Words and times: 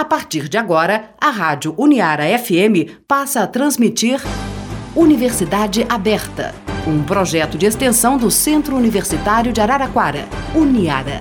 A 0.00 0.04
partir 0.06 0.48
de 0.48 0.56
agora, 0.56 1.10
a 1.20 1.28
Rádio 1.28 1.74
Uniara 1.76 2.24
FM 2.38 3.04
passa 3.06 3.42
a 3.42 3.46
transmitir 3.46 4.18
Universidade 4.96 5.84
Aberta, 5.90 6.54
um 6.86 7.02
projeto 7.02 7.58
de 7.58 7.66
extensão 7.66 8.16
do 8.16 8.30
Centro 8.30 8.74
Universitário 8.74 9.52
de 9.52 9.60
Araraquara, 9.60 10.26
Uniara. 10.54 11.20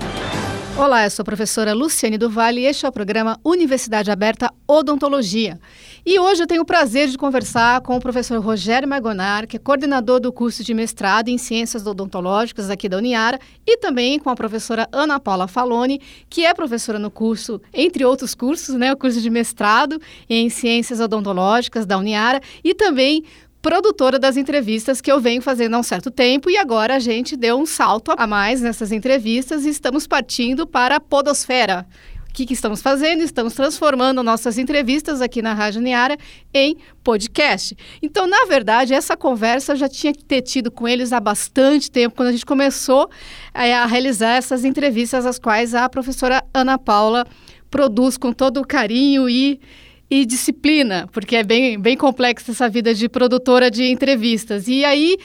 Olá, 0.79 1.03
eu 1.03 1.09
sou 1.09 1.23
a 1.23 1.25
professora 1.25 1.73
Luciane 1.73 2.17
Duval 2.17 2.53
e 2.53 2.65
este 2.65 2.85
é 2.85 2.87
o 2.87 2.91
programa 2.91 3.37
Universidade 3.43 4.09
Aberta 4.09 4.49
Odontologia. 4.65 5.59
E 6.05 6.17
hoje 6.17 6.41
eu 6.41 6.47
tenho 6.47 6.61
o 6.61 6.65
prazer 6.65 7.09
de 7.09 7.17
conversar 7.17 7.81
com 7.81 7.97
o 7.97 7.99
professor 7.99 8.39
Rogério 8.39 8.87
Magonar, 8.87 9.45
que 9.45 9.57
é 9.57 9.59
coordenador 9.59 10.21
do 10.21 10.31
curso 10.31 10.63
de 10.63 10.73
mestrado 10.73 11.27
em 11.27 11.37
Ciências 11.37 11.85
Odontológicas 11.85 12.69
aqui 12.69 12.87
da 12.87 12.95
Uniara, 12.95 13.37
e 13.67 13.75
também 13.75 14.17
com 14.19 14.29
a 14.29 14.35
professora 14.35 14.87
Ana 14.89 15.19
Paula 15.19 15.49
Faloni, 15.49 15.99
que 16.29 16.45
é 16.45 16.53
professora 16.53 16.97
no 16.97 17.11
curso, 17.11 17.61
entre 17.73 18.05
outros 18.05 18.33
cursos, 18.33 18.73
né, 18.75 18.93
o 18.93 18.95
curso 18.95 19.19
de 19.19 19.29
mestrado 19.29 19.99
em 20.29 20.49
Ciências 20.49 21.01
Odontológicas 21.01 21.85
da 21.85 21.97
Uniara, 21.97 22.39
e 22.63 22.73
também 22.73 23.25
produtora 23.61 24.17
das 24.17 24.37
entrevistas 24.37 25.01
que 25.01 25.11
eu 25.11 25.19
venho 25.19 25.41
fazendo 25.41 25.75
há 25.75 25.79
um 25.79 25.83
certo 25.83 26.09
tempo 26.09 26.49
e 26.49 26.57
agora 26.57 26.95
a 26.95 26.99
gente 26.99 27.35
deu 27.35 27.57
um 27.59 27.65
salto 27.65 28.13
a 28.17 28.25
mais 28.25 28.61
nessas 28.61 28.91
entrevistas 28.91 29.65
e 29.65 29.69
estamos 29.69 30.07
partindo 30.07 30.65
para 30.65 30.95
a 30.95 30.99
podosfera. 30.99 31.85
O 32.29 32.33
que, 32.33 32.45
que, 32.45 32.53
estamos 32.53 32.81
fazendo? 32.81 33.21
Estamos 33.21 33.55
transformando 33.55 34.21
nossas 34.21 34.57
entrevistas 34.59 35.19
aqui 35.19 35.41
na 35.41 35.53
Rádio 35.53 35.81
Niara 35.81 36.15
em 36.53 36.77
podcast. 37.03 37.75
Então, 38.03 38.27
na 38.27 38.45
verdade, 38.45 38.93
essa 38.93 39.17
conversa 39.17 39.73
eu 39.73 39.75
já 39.75 39.89
tinha 39.89 40.13
que 40.13 40.23
ter 40.23 40.43
tido 40.43 40.69
com 40.69 40.87
eles 40.87 41.11
há 41.11 41.19
bastante 41.19 41.89
tempo, 41.89 42.15
quando 42.15 42.29
a 42.29 42.31
gente 42.31 42.45
começou 42.45 43.09
é, 43.53 43.73
a 43.73 43.85
realizar 43.87 44.35
essas 44.35 44.63
entrevistas, 44.63 45.25
as 45.25 45.39
quais 45.39 45.73
a 45.73 45.89
professora 45.89 46.43
Ana 46.53 46.77
Paula 46.77 47.25
produz 47.69 48.15
com 48.15 48.31
todo 48.31 48.61
o 48.61 48.67
carinho 48.67 49.27
e 49.27 49.59
e 50.09 50.25
disciplina, 50.25 51.07
porque 51.11 51.35
é 51.35 51.43
bem, 51.43 51.79
bem 51.79 51.95
complexa 51.95 52.51
essa 52.51 52.67
vida 52.67 52.93
de 52.93 53.07
produtora 53.07 53.69
de 53.69 53.83
entrevistas. 53.83 54.67
E 54.67 54.83
aí 54.83 55.17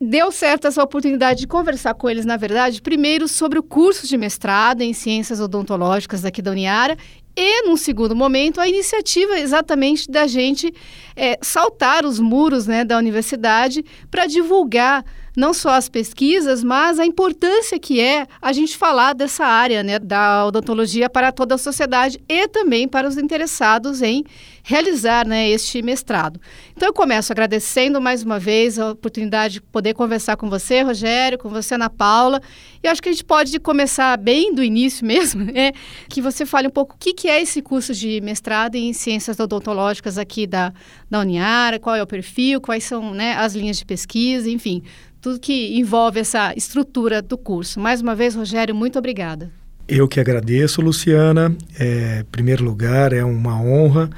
deu 0.00 0.30
certo 0.30 0.66
essa 0.66 0.82
oportunidade 0.82 1.40
de 1.40 1.46
conversar 1.46 1.94
com 1.94 2.10
eles, 2.10 2.26
na 2.26 2.36
verdade, 2.36 2.82
primeiro 2.82 3.26
sobre 3.26 3.58
o 3.58 3.62
curso 3.62 4.06
de 4.06 4.16
mestrado 4.16 4.82
em 4.82 4.92
ciências 4.92 5.40
odontológicas 5.40 6.22
daqui 6.22 6.42
da 6.42 6.50
Uniara 6.50 6.96
e, 7.36 7.66
num 7.66 7.76
segundo 7.76 8.14
momento, 8.14 8.60
a 8.60 8.68
iniciativa 8.68 9.38
exatamente 9.38 10.10
da 10.10 10.26
gente 10.26 10.72
é, 11.16 11.36
saltar 11.42 12.04
os 12.04 12.20
muros 12.20 12.66
né, 12.66 12.84
da 12.84 12.96
universidade 12.96 13.84
para 14.10 14.26
divulgar 14.26 15.04
não 15.36 15.52
só 15.52 15.70
as 15.70 15.88
pesquisas, 15.88 16.62
mas 16.62 17.00
a 17.00 17.04
importância 17.04 17.78
que 17.78 18.00
é 18.00 18.26
a 18.40 18.52
gente 18.52 18.76
falar 18.76 19.14
dessa 19.14 19.44
área 19.44 19.82
né, 19.82 19.98
da 19.98 20.46
odontologia 20.46 21.10
para 21.10 21.32
toda 21.32 21.56
a 21.56 21.58
sociedade 21.58 22.22
e 22.28 22.46
também 22.46 22.86
para 22.86 23.08
os 23.08 23.16
interessados 23.16 24.00
em 24.00 24.24
realizar 24.66 25.28
né, 25.28 25.50
este 25.50 25.82
mestrado. 25.82 26.40
Então, 26.74 26.88
eu 26.88 26.92
começo 26.94 27.30
agradecendo 27.30 28.00
mais 28.00 28.22
uma 28.22 28.38
vez 28.38 28.78
a 28.78 28.92
oportunidade 28.92 29.54
de 29.54 29.60
poder 29.60 29.92
conversar 29.92 30.38
com 30.38 30.48
você, 30.48 30.80
Rogério, 30.80 31.38
com 31.38 31.50
você, 31.50 31.74
Ana 31.74 31.90
Paula. 31.90 32.40
E 32.82 32.88
acho 32.88 33.02
que 33.02 33.10
a 33.10 33.12
gente 33.12 33.24
pode 33.24 33.60
começar 33.60 34.16
bem 34.16 34.54
do 34.54 34.64
início 34.64 35.04
mesmo, 35.06 35.44
né? 35.44 35.72
que 36.08 36.22
você 36.22 36.46
fale 36.46 36.66
um 36.66 36.70
pouco 36.70 36.94
o 36.94 36.98
que, 36.98 37.12
que 37.12 37.28
é 37.28 37.42
esse 37.42 37.60
curso 37.60 37.92
de 37.92 38.22
mestrado 38.22 38.76
em 38.76 38.94
ciências 38.94 39.38
odontológicas 39.38 40.16
aqui 40.16 40.46
da, 40.46 40.72
da 41.10 41.20
Uniara, 41.20 41.78
qual 41.78 41.94
é 41.94 42.02
o 42.02 42.06
perfil, 42.06 42.58
quais 42.58 42.84
são 42.84 43.12
né, 43.12 43.34
as 43.34 43.54
linhas 43.54 43.76
de 43.76 43.84
pesquisa, 43.84 44.48
enfim, 44.48 44.82
tudo 45.20 45.38
que 45.38 45.78
envolve 45.78 46.20
essa 46.20 46.54
estrutura 46.56 47.20
do 47.20 47.36
curso. 47.36 47.78
Mais 47.78 48.00
uma 48.00 48.14
vez, 48.14 48.34
Rogério, 48.34 48.74
muito 48.74 48.98
obrigada. 48.98 49.52
Eu 49.86 50.08
que 50.08 50.18
agradeço, 50.18 50.80
Luciana. 50.80 51.54
É, 51.78 52.20
em 52.20 52.24
primeiro 52.32 52.64
lugar, 52.64 53.12
é 53.12 53.22
uma 53.22 53.60
honra 53.60 54.08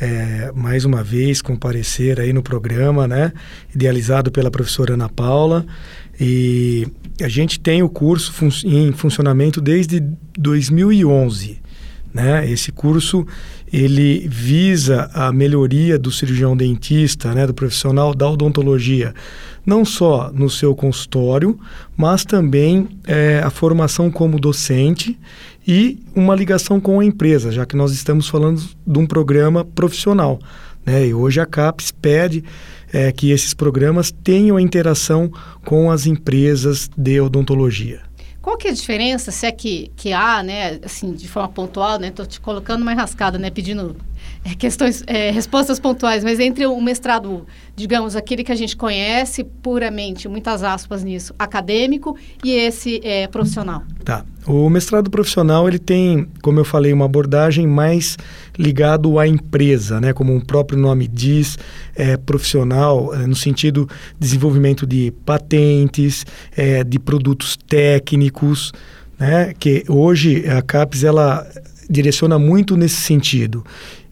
é, 0.00 0.52
mais 0.54 0.84
uma 0.84 1.02
vez 1.02 1.42
comparecer 1.42 2.20
aí 2.20 2.32
no 2.32 2.42
programa, 2.42 3.08
né? 3.08 3.32
Idealizado 3.74 4.30
pela 4.30 4.50
professora 4.50 4.94
Ana 4.94 5.08
Paula. 5.08 5.66
E 6.20 6.86
a 7.20 7.28
gente 7.28 7.60
tem 7.60 7.82
o 7.82 7.88
curso 7.88 8.32
fun 8.32 8.48
em 8.64 8.92
funcionamento 8.92 9.60
desde 9.60 10.00
2011. 10.36 11.60
Né? 12.12 12.50
Esse 12.50 12.72
curso 12.72 13.26
ele 13.72 14.26
visa 14.28 15.10
a 15.12 15.30
melhoria 15.30 15.98
do 15.98 16.10
cirurgião 16.10 16.56
dentista, 16.56 17.34
né, 17.34 17.46
do 17.46 17.52
profissional 17.52 18.14
da 18.14 18.28
odontologia, 18.28 19.14
não 19.64 19.84
só 19.84 20.30
no 20.32 20.48
seu 20.48 20.74
consultório, 20.74 21.58
mas 21.94 22.24
também 22.24 22.88
é, 23.06 23.42
a 23.44 23.50
formação 23.50 24.10
como 24.10 24.40
docente 24.40 25.18
e 25.68 26.02
uma 26.16 26.34
ligação 26.34 26.80
com 26.80 26.98
a 26.98 27.04
empresa, 27.04 27.52
já 27.52 27.66
que 27.66 27.76
nós 27.76 27.92
estamos 27.92 28.26
falando 28.26 28.66
de 28.86 28.98
um 28.98 29.06
programa 29.06 29.66
profissional. 29.66 30.38
Né? 30.84 31.08
E 31.08 31.14
hoje 31.14 31.40
a 31.40 31.44
CAPES 31.44 31.92
pede 31.92 32.42
é, 32.90 33.12
que 33.12 33.30
esses 33.30 33.52
programas 33.52 34.10
tenham 34.10 34.58
interação 34.58 35.30
com 35.66 35.90
as 35.90 36.06
empresas 36.06 36.88
de 36.96 37.20
odontologia. 37.20 38.00
Qual 38.40 38.56
que 38.56 38.66
é 38.66 38.70
a 38.70 38.74
diferença, 38.74 39.30
se 39.30 39.44
é 39.44 39.52
que, 39.52 39.92
que 39.94 40.10
há, 40.10 40.42
né, 40.42 40.80
assim, 40.82 41.12
de 41.12 41.28
forma 41.28 41.50
pontual, 41.50 41.98
né, 41.98 42.08
estou 42.08 42.24
te 42.24 42.40
colocando 42.40 42.80
uma 42.80 42.94
rascada, 42.94 43.38
né, 43.38 43.50
pedindo 43.50 43.94
é, 44.44 44.54
questões, 44.54 45.02
é, 45.06 45.30
respostas 45.30 45.78
pontuais, 45.78 46.22
mas 46.24 46.38
entre 46.40 46.66
o 46.66 46.80
mestrado, 46.80 47.46
digamos, 47.76 48.16
aquele 48.16 48.44
que 48.44 48.52
a 48.52 48.54
gente 48.54 48.76
conhece 48.76 49.44
puramente, 49.44 50.28
muitas 50.28 50.62
aspas 50.62 51.04
nisso, 51.04 51.34
acadêmico 51.38 52.16
e 52.44 52.52
esse 52.52 53.00
é, 53.02 53.26
profissional. 53.26 53.82
Tá. 54.04 54.24
O 54.46 54.70
mestrado 54.70 55.10
profissional 55.10 55.68
ele 55.68 55.78
tem, 55.78 56.26
como 56.40 56.58
eu 56.58 56.64
falei, 56.64 56.92
uma 56.92 57.04
abordagem 57.04 57.66
mais 57.66 58.16
ligado 58.58 59.18
à 59.18 59.28
empresa, 59.28 60.00
né? 60.00 60.14
Como 60.14 60.34
o 60.34 60.44
próprio 60.44 60.78
nome 60.78 61.06
diz, 61.06 61.58
é 61.94 62.16
profissional 62.16 63.14
é, 63.14 63.26
no 63.26 63.36
sentido 63.36 63.86
de 64.18 64.28
desenvolvimento 64.28 64.86
de 64.86 65.12
patentes, 65.26 66.24
é, 66.56 66.82
de 66.82 66.98
produtos 66.98 67.58
técnicos, 67.68 68.72
né? 69.18 69.52
Que 69.58 69.84
hoje 69.86 70.48
a 70.48 70.62
CAPES 70.62 71.04
ela 71.04 71.46
direciona 71.88 72.38
muito 72.38 72.76
nesse 72.76 73.00
sentido. 73.00 73.64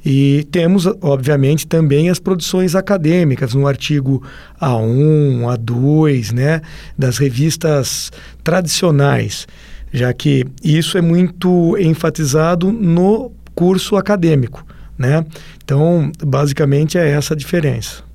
E 0.09 0.47
temos, 0.53 0.87
obviamente, 1.03 1.67
também 1.67 2.09
as 2.09 2.21
produções 2.21 2.77
acadêmicas, 2.77 3.55
no 3.55 3.67
artigo 3.67 4.23
A1, 4.63 5.41
A2, 5.41 6.33
né, 6.33 6.61
das 6.97 7.19
revistas 7.19 8.13
tradicionais, 8.45 9.49
já 9.93 10.13
que 10.13 10.47
isso 10.63 10.97
é 10.97 11.01
muito 11.01 11.77
enfatizado 11.77 12.71
no 12.71 13.33
curso 13.53 13.97
acadêmico. 13.97 14.65
Né? 14.97 15.27
Então, 15.65 16.13
basicamente, 16.25 16.97
é 16.97 17.11
essa 17.11 17.35
a 17.35 17.37
diferença. 17.37 18.06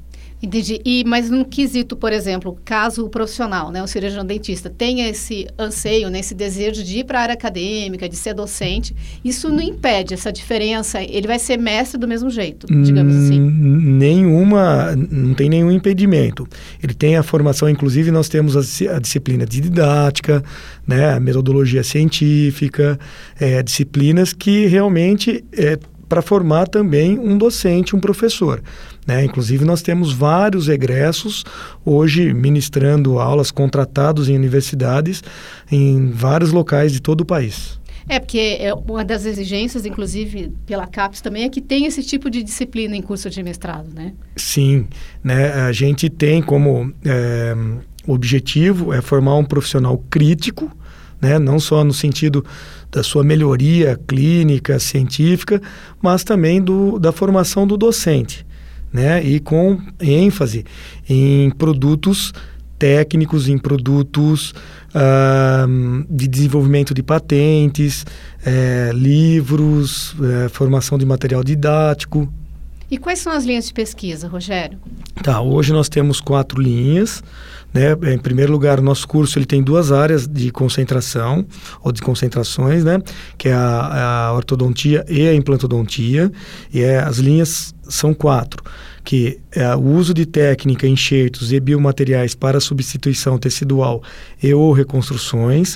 Entendi. 0.42 0.82
E, 0.84 1.04
mas 1.06 1.30
no 1.30 1.46
quesito, 1.46 1.96
por 1.96 2.12
exemplo, 2.12 2.58
caso 2.66 3.06
o 3.06 3.10
profissional, 3.10 3.72
né, 3.72 3.82
o 3.84 3.88
cirurgião 3.88 4.26
dentista, 4.26 4.70
tenha 4.70 5.08
esse 5.08 5.48
anseio, 5.58 6.10
né, 6.10 6.20
esse 6.20 6.34
desejo 6.34 6.84
de 6.84 7.00
ir 7.00 7.04
para 7.04 7.20
a 7.20 7.22
área 7.24 7.34
acadêmica, 7.34 8.10
de 8.10 8.16
ser 8.16 8.34
docente, 8.34 8.96
isso 9.24 9.50
não 9.50 9.62
impede 9.62 10.14
essa 10.14 10.32
diferença? 10.32 11.02
Ele 11.02 11.28
vai 11.28 11.38
ser 11.38 11.58
mestre 11.58 12.00
do 12.00 12.08
mesmo 12.08 12.30
jeito, 12.30 12.66
digamos 12.68 13.16
assim? 13.16 13.40
Nenhuma, 13.40 14.96
não 14.96 15.34
tem 15.36 15.50
nenhum 15.50 15.72
impedimento. 15.72 16.48
Ele 16.82 16.94
tem 16.94 17.16
a 17.18 17.24
formação, 17.24 17.70
inclusive 17.70 18.10
nós 18.10 18.28
temos 18.28 18.58
a, 18.58 18.96
a 18.96 19.00
disciplina 19.00 19.46
de 19.46 19.62
didática, 19.62 20.44
né, 20.88 21.14
a 21.14 21.20
metodologia 21.20 21.84
científica, 21.84 23.00
é, 23.40 23.62
disciplinas 23.62 24.34
que 24.34 24.66
realmente 24.66 25.44
é, 25.54 25.78
para 26.12 26.22
formar 26.22 26.68
também 26.68 27.18
um 27.18 27.38
docente, 27.38 27.96
um 27.96 28.00
professor. 28.02 28.62
Né? 29.08 29.24
Inclusive, 29.24 29.64
nós 29.64 29.82
temos 29.82 30.12
vários 30.12 30.68
egressos 30.68 31.46
hoje 31.86 32.34
ministrando 32.34 33.18
aulas 33.18 33.50
contratados 33.50 34.28
em 34.28 34.36
universidades 34.36 35.24
em 35.72 36.12
vários 36.12 36.52
locais 36.52 36.92
de 36.92 37.02
todo 37.02 37.22
o 37.22 37.26
país. 37.26 37.80
É, 38.10 38.20
porque 38.20 38.58
é 38.60 38.74
uma 38.74 39.06
das 39.06 39.24
exigências, 39.24 39.86
inclusive 39.86 40.52
pela 40.66 40.86
CAPES 40.86 41.22
também, 41.22 41.46
é 41.46 41.50
que 41.50 41.62
tem 41.62 41.86
esse 41.86 42.04
tipo 42.04 42.30
de 42.30 42.44
disciplina 42.44 42.94
em 42.94 43.02
curso 43.02 43.30
de 43.30 43.42
mestrado, 43.42 43.88
né? 43.96 44.12
Sim, 44.36 44.88
né? 45.24 45.54
a 45.62 45.72
gente 45.72 46.10
tem 46.10 46.42
como 46.42 46.94
é, 47.06 47.56
objetivo 48.06 48.92
é 48.92 49.02
formar 49.02 49.38
um 49.38 49.46
profissional 49.46 49.98
crítico, 50.10 50.70
né? 51.22 51.38
não 51.38 51.60
só 51.60 51.84
no 51.84 51.94
sentido 51.94 52.44
da 52.92 53.04
sua 53.04 53.24
melhoria 53.24 54.00
clínica, 54.08 54.80
científica, 54.80 55.62
mas 56.02 56.24
também 56.24 56.62
do, 56.62 57.00
da 57.00 57.12
formação 57.12 57.66
do 57.66 57.78
docente, 57.78 58.46
né? 58.92 59.24
E 59.24 59.40
com 59.40 59.80
ênfase 60.00 60.66
em 61.08 61.50
produtos 61.52 62.34
técnicos, 62.82 63.48
em 63.48 63.60
produtos 63.60 64.56
uh, 64.96 66.06
de 66.10 66.28
desenvolvimento 66.28 66.96
de 66.96 67.04
patentes, 67.04 68.04
é, 68.44 68.90
livros, 68.92 70.16
é, 70.20 70.50
formação 70.50 70.98
de 70.98 71.06
material 71.06 71.44
didático. 71.44 72.28
E 72.92 72.98
quais 72.98 73.20
são 73.20 73.32
as 73.32 73.46
linhas 73.46 73.68
de 73.68 73.74
pesquisa, 73.74 74.28
Rogério? 74.28 74.78
Tá, 75.24 75.40
hoje 75.40 75.72
nós 75.72 75.88
temos 75.88 76.20
quatro 76.20 76.62
linhas. 76.62 77.24
Né? 77.74 77.94
Em 78.14 78.18
primeiro 78.18 78.52
lugar, 78.52 78.80
o 78.80 78.82
nosso 78.82 79.08
curso 79.08 79.40
ele 79.40 79.46
tem 79.46 79.64
duas 79.64 79.94
áreas 79.94 80.28
de 80.28 80.52
concentração 80.52 81.46
ou 81.82 81.94
de 81.94 82.02
concentrações, 82.02 82.84
né? 82.84 83.02
que 83.38 83.48
é 83.48 83.54
a, 83.54 84.26
a 84.28 84.34
ortodontia 84.34 85.06
e 85.08 85.26
a 85.26 85.34
implantodontia. 85.34 86.30
E 86.74 86.82
é, 86.82 87.00
as 87.00 87.18
linhas 87.18 87.74
são 87.84 88.14
quatro 88.14 88.62
que 89.04 89.40
é, 89.52 89.74
o 89.76 89.82
uso 89.82 90.14
de 90.14 90.26
técnica, 90.28 90.86
enxertos 90.86 91.52
e 91.52 91.60
biomateriais 91.60 92.36
para 92.36 92.60
substituição 92.60 93.38
tecidual 93.38 94.04
e 94.44 94.54
ou 94.54 94.72
reconstruções, 94.72 95.76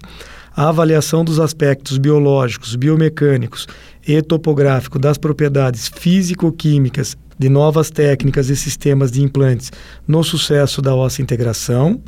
a 0.56 0.69
avaliação 0.69 1.25
dos 1.25 1.39
aspectos 1.39 1.97
biológicos, 1.97 2.75
biomecânicos 2.75 3.68
e 4.07 4.22
topográfico 4.22 5.00
das 5.00 5.18
propriedades 5.18 5.88
físico-químicas 5.88 7.18
de 7.38 7.50
novas 7.50 7.90
técnicas 7.90 8.50
e 8.50 8.56
sistemas 8.56 9.12
de 9.12 9.22
implantes 9.22 9.72
no 10.07 10.24
sucesso 10.24 10.81
da 10.81 10.96
ossa 10.96 11.22
integração, 11.22 12.02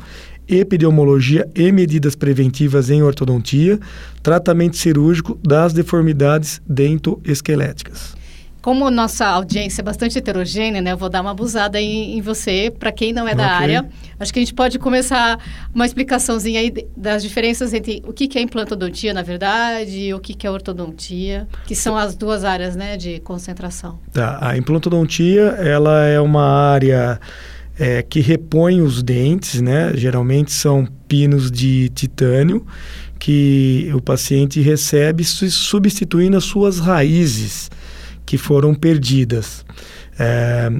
epidemiologia 0.48 1.46
e 1.54 1.70
medidas 1.70 2.14
preventivas 2.16 2.88
em 2.88 3.02
ortodontia, 3.02 3.78
tratamento 4.22 4.76
cirúrgico 4.76 5.38
das 5.46 5.72
deformidades 5.72 6.62
dentoesqueléticas. 6.66 8.17
Como 8.68 8.90
nossa 8.90 9.24
audiência 9.24 9.80
é 9.80 9.82
bastante 9.82 10.18
heterogênea, 10.18 10.82
né, 10.82 10.92
eu 10.92 10.96
vou 10.98 11.08
dar 11.08 11.22
uma 11.22 11.30
abusada 11.30 11.80
em, 11.80 12.18
em 12.18 12.20
você, 12.20 12.70
para 12.70 12.92
quem 12.92 13.14
não 13.14 13.26
é 13.26 13.34
da 13.34 13.44
okay. 13.44 13.56
área. 13.56 13.88
Acho 14.20 14.30
que 14.30 14.38
a 14.38 14.42
gente 14.42 14.52
pode 14.52 14.78
começar 14.78 15.38
uma 15.74 15.86
explicaçãozinha 15.86 16.60
aí 16.60 16.70
das 16.94 17.22
diferenças 17.22 17.72
entre 17.72 18.02
o 18.06 18.12
que, 18.12 18.28
que 18.28 18.38
é 18.38 18.42
implantodontia, 18.42 19.14
na 19.14 19.22
verdade, 19.22 19.98
e 19.98 20.12
o 20.12 20.20
que, 20.20 20.34
que 20.34 20.46
é 20.46 20.50
ortodontia, 20.50 21.48
que 21.66 21.74
são 21.74 21.96
as 21.96 22.14
duas 22.14 22.44
áreas 22.44 22.76
né, 22.76 22.98
de 22.98 23.20
concentração. 23.20 24.00
Tá, 24.12 24.36
a 24.38 24.54
implantodontia, 24.58 25.44
ela 25.58 26.04
é 26.04 26.20
uma 26.20 26.44
área 26.44 27.18
é, 27.78 28.02
que 28.02 28.20
repõe 28.20 28.82
os 28.82 29.02
dentes, 29.02 29.62
né? 29.62 29.92
Geralmente 29.94 30.52
são 30.52 30.86
pinos 31.08 31.50
de 31.50 31.88
titânio 31.94 32.66
que 33.18 33.90
o 33.94 34.02
paciente 34.02 34.60
recebe 34.60 35.24
substituindo 35.24 36.36
as 36.36 36.44
suas 36.44 36.78
raízes 36.78 37.70
que 38.28 38.36
foram 38.36 38.74
perdidas. 38.74 39.64
É, 40.18 40.70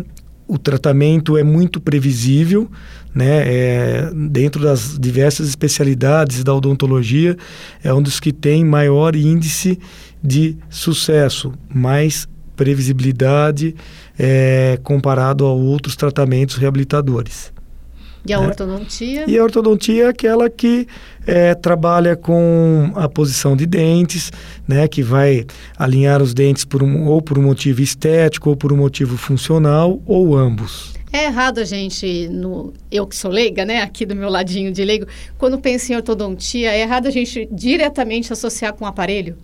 o 0.47 0.59
tratamento 0.59 1.39
é 1.39 1.43
muito 1.43 1.81
previsível, 1.81 2.71
né? 3.15 3.43
É, 3.47 4.11
dentro 4.31 4.63
das 4.63 4.99
diversas 4.99 5.49
especialidades 5.49 6.45
da 6.45 6.55
odontologia, 6.55 7.39
é 7.83 7.93
um 7.93 8.03
dos 8.03 8.21
que 8.21 8.35
tem 8.35 8.63
maior 8.67 9.17
índice 9.17 9.79
de 10.23 10.59
sucesso, 10.69 11.55
mais 11.75 12.29
previsibilidade 12.55 13.75
é, 14.19 14.79
comparado 14.83 15.47
a 15.47 15.53
outros 15.53 15.97
tratamentos 15.97 16.57
reabilitadores. 16.57 17.51
E 18.27 18.33
a 18.33 18.41
né? 18.41 18.47
ortodontia? 18.47 19.25
E 19.27 19.39
a 19.39 19.43
ortodontia 19.43 20.05
é 20.05 20.09
aquela 20.09 20.51
que 20.51 20.87
é, 21.27 21.55
trabalha 21.55 22.17
com 22.17 22.91
a 22.95 23.09
posição 23.09 23.57
de 23.57 23.67
dentes, 23.67 24.31
né, 24.67 24.89
que 24.89 25.03
vai 25.03 25.47
alinhar 25.79 26.23
os 26.23 26.35
dentes 26.35 26.65
por 26.65 26.83
um, 26.83 27.07
ou 27.07 27.23
por 27.23 27.39
um 27.39 27.43
motivo 27.43 27.81
estético 27.81 28.51
ou 28.51 28.57
por 28.57 28.73
um 28.73 28.77
motivo 28.77 29.17
funcional 29.17 30.01
ou 30.07 30.37
ambos. 30.37 30.95
É 31.13 31.25
errado 31.25 31.59
a 31.59 31.65
gente, 31.65 32.29
no, 32.29 32.73
eu 32.91 33.07
que 33.07 33.17
sou 33.17 33.31
leiga, 33.31 33.65
né, 33.65 33.81
aqui 33.81 34.05
do 34.05 34.15
meu 34.15 34.29
ladinho 34.29 34.73
de 34.73 34.85
leigo, 34.85 35.07
quando 35.39 35.59
pensa 35.59 35.93
em 35.93 35.97
ortodontia, 35.97 36.73
é 36.73 36.83
errado 36.83 37.07
a 37.07 37.11
gente 37.11 37.49
diretamente 37.51 38.33
associar 38.33 38.75
com 38.75 38.85
o 38.85 38.89
aparelho 38.89 39.37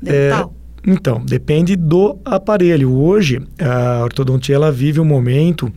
dental? 0.00 0.52
É, 0.58 0.90
então, 0.90 1.24
depende 1.24 1.76
do 1.76 2.18
aparelho. 2.24 2.92
Hoje, 2.92 3.40
a 3.58 4.02
ortodontia 4.02 4.56
ela 4.56 4.72
vive 4.72 4.98
um 4.98 5.04
momento 5.04 5.72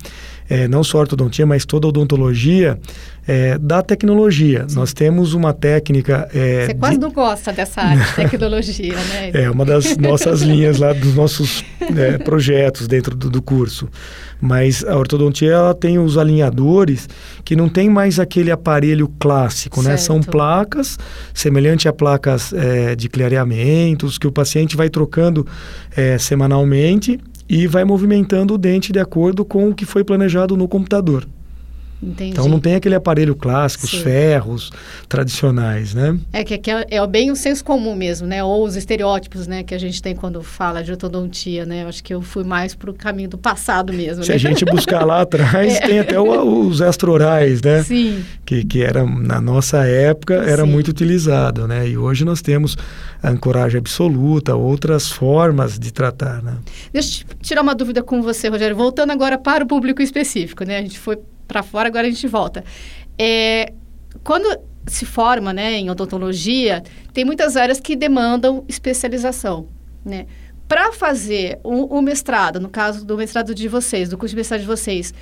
é, 0.50 0.68
não 0.68 0.83
só 0.83 0.97
a 0.97 1.01
ortodontia, 1.01 1.45
mas 1.45 1.65
toda 1.65 1.88
a 1.88 1.89
odontologia, 1.89 2.80
é, 3.27 3.57
da 3.57 3.81
tecnologia. 3.81 4.65
Sim. 4.68 4.75
Nós 4.75 4.94
temos 4.94 5.33
uma 5.33 5.53
técnica. 5.53 6.30
É, 6.33 6.68
Você 6.68 6.74
quase 6.75 6.95
de... 6.95 7.01
não 7.01 7.12
gosta 7.12 7.51
dessa 7.51 7.81
área 7.81 8.03
de 8.03 8.15
tecnologia, 8.15 8.94
né? 8.94 9.31
É 9.33 9.50
uma 9.50 9.65
das 9.65 9.97
nossas 9.97 10.42
linhas 10.42 10.77
lá, 10.77 10.94
dos 10.94 11.15
nossos 11.15 11.63
é, 11.81 12.18
projetos 12.19 12.88
dentro 12.88 13.15
do, 13.15 13.30
do, 13.30 13.42
curso. 13.42 13.89
Mas 14.39 14.83
a 14.83 14.95
ortodontia 14.95 15.51
ela 15.51 15.74
tem 15.74 15.97
os 15.97 16.18
alinhadores 16.18 17.09
que 17.44 17.56
não 17.56 17.68
tem 17.68 17.89
mais 17.89 18.19
aquele 18.19 18.51
aparelho 18.51 19.07
clássico, 19.19 19.77
certo. 19.81 19.89
né? 19.89 19.98
São 19.98 20.21
placas, 20.21 20.98
semelhante 21.33 21.88
a 21.88 21.94
placas 21.94 22.53
é, 22.53 22.95
de 22.95 23.09
clareamentos, 23.09 24.18
que 24.18 24.27
o 24.27 24.31
paciente 24.31 24.77
vai 24.77 24.89
trocando 24.89 25.45
é, 25.95 26.18
semanalmente 26.18 27.19
e 27.47 27.68
vai 27.68 27.83
movimentando 27.83 28.53
o 28.53 28.57
dente 28.57 28.92
de 28.92 29.00
acordo 29.00 29.45
com 29.45 29.69
o 29.69 29.75
que 29.75 29.86
foi 29.86 30.03
planejado 30.03 30.57
no 30.57 30.68
computador. 30.68 31.27
Entendi. 32.01 32.31
Então 32.31 32.47
não 32.47 32.59
tem 32.59 32.75
aquele 32.75 32.95
aparelho 32.95 33.36
clássico, 33.36 33.88
Sim. 33.88 33.97
os 33.97 34.03
ferros 34.03 34.71
tradicionais, 35.07 35.94
né? 35.94 36.18
É 36.33 36.44
que, 36.44 36.57
que 36.57 36.69
é, 36.69 36.86
é, 36.89 37.07
bem 37.07 37.31
o 37.31 37.36
senso 37.36 37.63
comum 37.63 37.95
mesmo, 37.95 38.27
né? 38.27 38.44
Ou 38.44 38.65
os 38.65 38.75
estereótipos, 38.75 39.47
né? 39.47 39.63
Que 39.63 39.74
a 39.74 39.77
gente 39.77 40.01
tem 40.01 40.15
quando 40.15 40.44
fala 40.44 40.83
de 40.83 40.92
ortodontia, 40.92 41.65
né? 41.65 41.83
Eu 41.83 41.88
acho 41.88 42.03
que 42.03 42.13
eu 42.13 42.21
fui 42.21 42.44
mais 42.44 42.75
para 42.75 42.92
o 42.92 42.94
caminho 42.94 43.30
do 43.30 43.38
passado 43.38 43.94
mesmo. 43.94 44.24
Se 44.24 44.30
né? 44.30 44.36
a 44.36 44.39
gente 44.39 44.65
buscar 44.65 45.06
lá 45.06 45.21
atrás, 45.25 45.75
é. 45.75 45.80
tem 45.80 46.00
até 46.00 46.19
o, 46.19 46.68
os 46.68 46.81
extra-orais, 46.81 47.62
né? 47.62 47.83
Sim. 47.83 48.24
Que, 48.45 48.63
que 48.63 48.83
era, 48.83 49.06
na 49.06 49.39
nossa 49.39 49.86
época, 49.86 50.36
era 50.36 50.63
Sim. 50.63 50.71
muito 50.71 50.89
utilizado, 50.89 51.68
né? 51.68 51.88
E 51.88 51.98
hoje 51.98 52.25
nós 52.25 52.41
temos 52.41 52.75
a 53.24 53.30
ancoragem 53.30 53.80
absoluta, 53.80 54.56
outras 54.56 55.09
formas 55.09 55.80
de 55.80 55.91
tratar, 55.91 56.44
né? 56.44 56.57
Deixa 56.91 57.24
eu 57.24 57.36
tirar 57.41 57.62
uma 57.62 57.74
dúvida 57.74 58.03
com 58.03 58.21
você, 58.21 58.50
Rogério. 58.50 58.75
Voltando 58.75 59.12
agora 59.12 59.38
para 59.38 59.63
o 59.63 59.68
público 59.68 60.01
específico, 60.01 60.63
né? 60.63 60.77
A 60.77 60.81
gente 60.81 61.00
foi 61.00 61.18
para 61.47 61.63
fora, 61.63 61.88
agora 61.88 62.07
a 62.07 62.09
gente 62.09 62.27
volta. 62.27 62.63
É, 63.18 63.74
quando 64.24 64.59
se 64.88 65.06
forma 65.06 65.51
né, 65.51 65.74
em 65.74 65.89
odontologia, 65.89 66.83
tem 67.13 67.25
muitas 67.25 67.57
áreas 67.57 67.80
que 67.80 67.95
demandam 67.95 68.63
especialização. 68.68 69.68
Né? 70.03 70.27
Para 70.68 70.92
fazer 70.92 71.59
o, 71.63 71.97
o, 71.97 72.01
mestrado, 72.01 72.59
no 72.59 72.69
caso 72.69 73.06
do 73.06 73.18
mestrado 73.18 73.53
de 73.53 73.68
vocês, 73.68 74.09
do 74.09 74.18
curso 74.18 74.33
de 74.33 74.38
mestrado 74.38 74.62
de 74.62 74.68
vocês, 74.68 75.13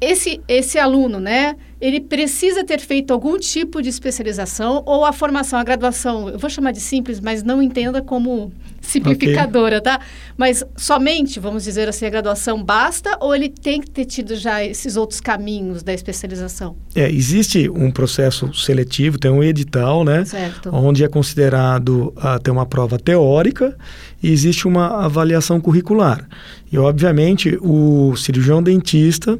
esse, 0.00 0.40
esse 0.48 0.78
aluno, 0.78 1.20
né, 1.20 1.56
ele 1.82 2.00
precisa 2.00 2.62
ter 2.64 2.78
feito 2.78 3.12
algum 3.12 3.36
tipo 3.36 3.82
de 3.82 3.88
especialização 3.88 4.84
ou 4.86 5.04
a 5.04 5.12
formação, 5.12 5.58
a 5.58 5.64
graduação, 5.64 6.28
eu 6.28 6.38
vou 6.38 6.48
chamar 6.48 6.70
de 6.70 6.78
simples, 6.78 7.18
mas 7.18 7.42
não 7.42 7.60
entenda 7.60 8.00
como 8.00 8.52
simplificadora, 8.80 9.78
okay. 9.78 9.92
tá? 9.92 10.00
Mas 10.36 10.62
somente, 10.76 11.40
vamos 11.40 11.64
dizer 11.64 11.88
assim, 11.88 12.06
a 12.06 12.10
graduação 12.10 12.62
basta 12.62 13.18
ou 13.20 13.34
ele 13.34 13.48
tem 13.48 13.80
que 13.80 13.90
ter 13.90 14.04
tido 14.04 14.36
já 14.36 14.64
esses 14.64 14.96
outros 14.96 15.20
caminhos 15.20 15.82
da 15.82 15.92
especialização? 15.92 16.76
É, 16.94 17.10
existe 17.10 17.68
um 17.68 17.90
processo 17.90 18.54
seletivo, 18.54 19.18
tem 19.18 19.32
um 19.32 19.42
edital, 19.42 20.04
né? 20.04 20.24
Certo. 20.24 20.70
Onde 20.72 21.02
é 21.02 21.08
considerado 21.08 22.14
uh, 22.16 22.38
ter 22.40 22.52
uma 22.52 22.66
prova 22.66 22.96
teórica 22.96 23.76
e 24.22 24.30
existe 24.30 24.68
uma 24.68 25.04
avaliação 25.04 25.60
curricular. 25.60 26.28
E, 26.70 26.78
obviamente, 26.78 27.58
o 27.60 28.14
cirurgião 28.16 28.62
dentista 28.62 29.36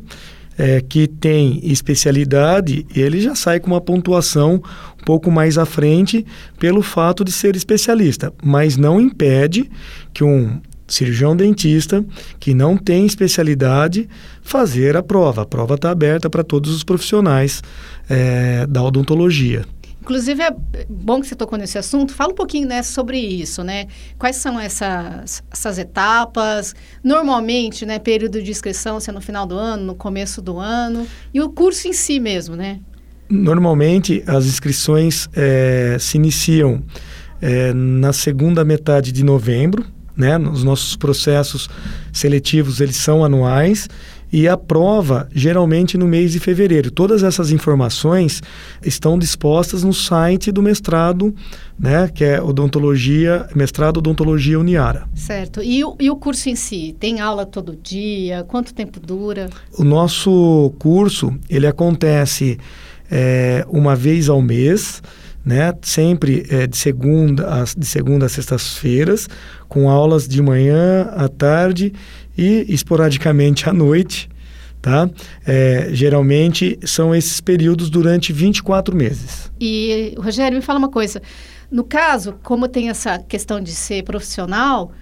é, 0.58 0.80
que 0.80 1.06
tem 1.06 1.60
especialidade, 1.62 2.86
ele 2.94 3.20
já 3.20 3.34
sai 3.34 3.60
com 3.60 3.68
uma 3.68 3.80
pontuação 3.80 4.62
um 5.00 5.04
pouco 5.04 5.30
mais 5.30 5.58
à 5.58 5.64
frente 5.64 6.24
pelo 6.58 6.82
fato 6.82 7.24
de 7.24 7.32
ser 7.32 7.56
especialista, 7.56 8.32
mas 8.42 8.76
não 8.76 9.00
impede 9.00 9.70
que 10.12 10.22
um 10.22 10.60
cirurgião 10.86 11.34
dentista 11.34 12.04
que 12.38 12.52
não 12.52 12.76
tem 12.76 13.06
especialidade 13.06 14.08
fazer 14.42 14.96
a 14.96 15.02
prova. 15.02 15.42
A 15.42 15.46
prova 15.46 15.74
está 15.74 15.90
aberta 15.90 16.28
para 16.28 16.44
todos 16.44 16.74
os 16.74 16.84
profissionais 16.84 17.62
é, 18.08 18.66
da 18.66 18.82
odontologia. 18.82 19.64
Inclusive, 20.02 20.42
é 20.42 20.56
bom 20.88 21.20
que 21.20 21.28
você 21.28 21.36
tocou 21.36 21.56
nesse 21.56 21.78
assunto. 21.78 22.12
Fala 22.12 22.32
um 22.32 22.34
pouquinho 22.34 22.66
né, 22.66 22.82
sobre 22.82 23.18
isso, 23.18 23.62
né? 23.62 23.86
Quais 24.18 24.34
são 24.34 24.58
essas, 24.58 25.44
essas 25.48 25.78
etapas? 25.78 26.74
Normalmente, 27.04 27.86
né, 27.86 28.00
período 28.00 28.42
de 28.42 28.50
inscrição, 28.50 28.98
se 28.98 29.10
é 29.10 29.12
no 29.12 29.20
final 29.20 29.46
do 29.46 29.54
ano, 29.54 29.84
no 29.84 29.94
começo 29.94 30.42
do 30.42 30.58
ano. 30.58 31.06
E 31.32 31.40
o 31.40 31.48
curso 31.50 31.86
em 31.86 31.92
si 31.92 32.18
mesmo, 32.18 32.56
né? 32.56 32.80
Normalmente, 33.30 34.24
as 34.26 34.44
inscrições 34.44 35.28
é, 35.34 35.96
se 36.00 36.16
iniciam 36.16 36.82
é, 37.40 37.72
na 37.72 38.12
segunda 38.12 38.64
metade 38.64 39.12
de 39.12 39.22
novembro, 39.22 39.86
né? 40.16 40.36
Os 40.36 40.64
nossos 40.64 40.96
processos 40.96 41.70
seletivos, 42.12 42.80
eles 42.80 42.96
são 42.96 43.24
anuais 43.24 43.88
e 44.32 44.48
a 44.48 44.56
prova 44.56 45.28
geralmente 45.34 45.98
no 45.98 46.08
mês 46.08 46.32
de 46.32 46.40
fevereiro. 46.40 46.90
Todas 46.90 47.22
essas 47.22 47.50
informações 47.50 48.42
estão 48.82 49.18
dispostas 49.18 49.84
no 49.84 49.92
site 49.92 50.50
do 50.50 50.62
mestrado, 50.62 51.34
né, 51.78 52.08
que 52.08 52.24
é 52.24 52.40
odontologia, 52.40 53.46
mestrado 53.54 53.98
odontologia 53.98 54.58
Uniara. 54.58 55.06
Certo. 55.14 55.62
E 55.62 55.84
o, 55.84 55.94
e 56.00 56.10
o 56.10 56.16
curso 56.16 56.48
em 56.48 56.56
si, 56.56 56.96
tem 56.98 57.20
aula 57.20 57.44
todo 57.44 57.76
dia? 57.76 58.44
Quanto 58.44 58.72
tempo 58.72 58.98
dura? 58.98 59.50
O 59.78 59.84
nosso 59.84 60.72
curso, 60.78 61.34
ele 61.50 61.66
acontece 61.66 62.58
é, 63.10 63.66
uma 63.68 63.94
vez 63.94 64.30
ao 64.30 64.40
mês, 64.40 65.02
né? 65.44 65.74
Sempre 65.82 66.46
é, 66.48 66.66
de 66.66 66.76
segunda 66.76 67.62
a, 67.62 67.64
de 67.64 67.84
segunda 67.84 68.26
a 68.26 68.28
sextas-feiras, 68.28 69.28
com 69.68 69.90
aulas 69.90 70.28
de 70.28 70.40
manhã 70.40 71.10
à 71.16 71.28
tarde 71.28 71.92
e 72.36 72.64
esporadicamente 72.68 73.68
à 73.68 73.72
noite, 73.72 74.28
tá? 74.80 75.08
É, 75.46 75.88
geralmente 75.92 76.78
são 76.84 77.14
esses 77.14 77.40
períodos 77.40 77.88
durante 77.88 78.32
24 78.32 78.96
meses. 78.96 79.50
E, 79.60 80.14
Rogério, 80.18 80.56
me 80.56 80.62
fala 80.62 80.78
uma 80.78 80.90
coisa. 80.90 81.22
No 81.70 81.84
caso, 81.84 82.34
como 82.42 82.68
tem 82.68 82.90
essa 82.90 83.18
questão 83.18 83.60
de 83.60 83.72
ser 83.72 84.02
profissional, 84.02 84.92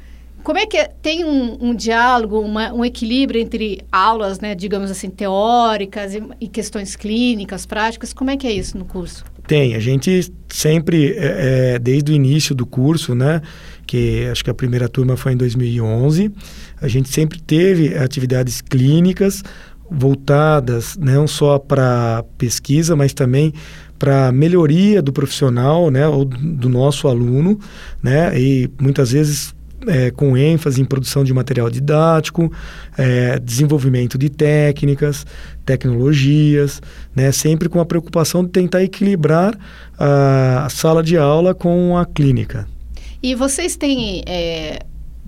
como 0.42 0.58
é 0.58 0.66
que 0.66 0.76
é? 0.76 0.90
tem 1.02 1.24
um, 1.24 1.58
um 1.60 1.74
diálogo, 1.74 2.40
uma, 2.40 2.72
um 2.72 2.84
equilíbrio 2.84 3.40
entre 3.40 3.82
aulas, 3.90 4.40
né, 4.40 4.54
digamos 4.54 4.90
assim, 4.90 5.10
teóricas 5.10 6.14
e, 6.14 6.22
e, 6.40 6.48
questões 6.48 6.96
clínicas, 6.96 7.66
práticas? 7.66 8.12
Como 8.12 8.30
é 8.30 8.36
que 8.36 8.46
é 8.46 8.52
isso 8.52 8.78
no 8.78 8.84
curso? 8.84 9.24
Tem. 9.46 9.74
A 9.74 9.80
gente 9.80 10.32
sempre, 10.48 11.12
é, 11.16 11.74
é, 11.74 11.78
desde 11.78 12.12
o 12.12 12.14
início 12.14 12.54
do 12.54 12.64
curso, 12.64 13.14
né, 13.14 13.42
que 13.90 14.28
acho 14.30 14.44
que 14.44 14.50
a 14.50 14.54
primeira 14.54 14.88
turma 14.88 15.16
foi 15.16 15.32
em 15.32 15.36
2011, 15.36 16.30
a 16.80 16.86
gente 16.86 17.08
sempre 17.08 17.40
teve 17.40 17.98
atividades 17.98 18.60
clínicas 18.60 19.42
voltadas 19.90 20.96
não 20.96 21.26
só 21.26 21.58
para 21.58 22.24
pesquisa, 22.38 22.94
mas 22.94 23.12
também 23.12 23.52
para 23.98 24.30
melhoria 24.30 25.02
do 25.02 25.12
profissional, 25.12 25.90
né, 25.90 26.06
ou 26.06 26.24
do 26.24 26.68
nosso 26.68 27.08
aluno, 27.08 27.58
né, 28.00 28.38
e 28.38 28.70
muitas 28.80 29.10
vezes 29.10 29.52
é, 29.88 30.12
com 30.12 30.36
ênfase 30.36 30.80
em 30.80 30.84
produção 30.84 31.24
de 31.24 31.34
material 31.34 31.68
didático, 31.68 32.52
é, 32.96 33.40
desenvolvimento 33.40 34.16
de 34.16 34.28
técnicas, 34.28 35.26
tecnologias, 35.66 36.80
né, 37.12 37.32
sempre 37.32 37.68
com 37.68 37.80
a 37.80 37.84
preocupação 37.84 38.44
de 38.44 38.50
tentar 38.50 38.84
equilibrar 38.84 39.58
a 39.98 40.68
sala 40.70 41.02
de 41.02 41.16
aula 41.16 41.56
com 41.56 41.98
a 41.98 42.06
clínica. 42.06 42.68
E 43.22 43.34
vocês 43.34 43.76
têm 43.76 44.22
é, 44.26 44.80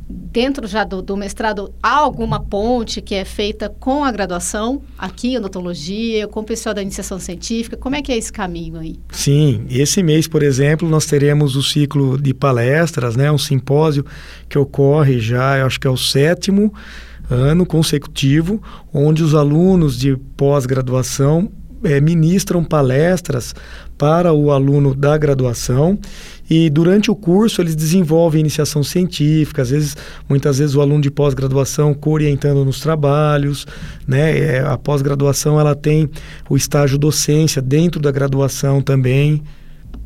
dentro 0.09 0.67
já 0.67 0.85
do, 0.85 1.03
do, 1.03 1.17
mestrado, 1.17 1.73
alguma 1.83 2.41
ponte 2.41 3.01
que 3.01 3.15
é 3.15 3.25
feita 3.25 3.69
com 3.69 4.05
a 4.05 4.11
graduação, 4.11 4.83
aqui 4.97 5.29
em 5.29 5.37
odontologia, 5.37 6.27
com 6.27 6.41
o 6.41 6.45
pessoal 6.45 6.75
da 6.75 6.83
iniciação 6.83 7.19
científica? 7.19 7.77
Como 7.77 7.95
é 7.95 8.03
que 8.03 8.13
é 8.13 8.17
esse 8.17 8.33
caminho 8.33 8.79
aí? 8.79 8.97
Sim, 9.11 9.67
esse 9.71 10.03
mês, 10.03 10.27
por 10.27 10.43
exemplo, 10.43 10.89
nós 10.89 11.07
teremos 11.07 11.57
o 11.57 11.63
ciclo 11.63 12.21
de 12.21 12.33
palestras, 12.33 13.17
né, 13.17 13.31
um 13.31 13.39
simpósio 13.39 14.05
que 14.49 14.59
ocorre 14.59 15.21
já, 15.21 15.59
eu 15.59 15.67
acho 15.67 15.79
que 15.79 15.87
é 15.87 15.91
o 15.91 15.97
sétimo 15.97 16.73
ano 17.31 17.65
consecutivo, 17.65 18.61
onde 18.93 19.23
os 19.23 19.35
alunos 19.35 19.99
de 19.99 20.17
pós-graduação 20.37 21.51
é, 21.85 22.01
ministram 22.01 22.63
palestras 22.63 23.55
para 23.97 24.33
o 24.33 24.51
aluno 24.51 24.95
da 24.95 25.17
graduação 25.17 25.99
e 26.55 26.69
durante 26.69 27.11
o 27.11 27.17
curso 27.17 27.63
eles 27.63 27.75
desenvolvem 27.75 28.41
iniciação 28.41 28.83
científica, 28.83 29.63
às 29.63 29.71
vezes, 29.71 29.97
muitas 30.29 30.59
vezes 30.59 30.75
o 30.75 30.83
aluno 30.83 31.01
de 31.01 31.11
pós-graduação 31.11 31.97
orientando 32.05 32.63
nos 32.63 32.79
trabalhos, 32.79 33.67
né? 34.07 34.39
É, 34.39 34.61
a 34.61 34.77
pós-graduação 34.77 35.59
ela 35.59 35.75
tem 35.75 36.11
o 36.51 36.55
estágio 36.55 36.99
docência 36.99 37.63
dentro 37.63 37.99
da 37.99 38.11
graduação 38.11 38.83
também 38.83 39.43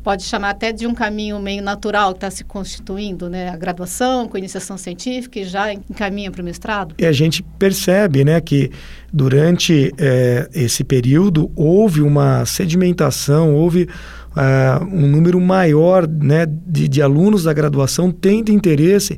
pode 0.07 0.23
chamar 0.23 0.51
até 0.51 0.71
de 0.71 0.87
um 0.87 0.93
caminho 0.93 1.37
meio 1.37 1.61
natural 1.61 2.13
que 2.13 2.19
está 2.19 2.31
se 2.31 2.45
constituindo, 2.45 3.29
né? 3.29 3.49
A 3.49 3.57
graduação 3.57 4.25
com 4.25 4.37
iniciação 4.37 4.77
científica 4.77 5.37
e 5.37 5.43
já 5.43 5.73
encaminha 5.73 6.31
para 6.31 6.41
o 6.41 6.45
mestrado. 6.45 6.95
E 6.97 7.05
a 7.05 7.11
gente 7.11 7.43
percebe, 7.43 8.23
né, 8.23 8.39
que 8.39 8.71
durante 9.11 9.93
é, 9.97 10.47
esse 10.53 10.85
período 10.85 11.51
houve 11.57 12.01
uma 12.01 12.45
sedimentação, 12.45 13.53
houve 13.53 13.89
uh, 14.37 14.85
um 14.85 15.07
número 15.07 15.41
maior 15.41 16.07
né, 16.07 16.45
de, 16.45 16.87
de 16.87 17.01
alunos 17.01 17.43
da 17.43 17.53
graduação 17.53 18.11
tendo 18.11 18.51
interesse 18.51 19.17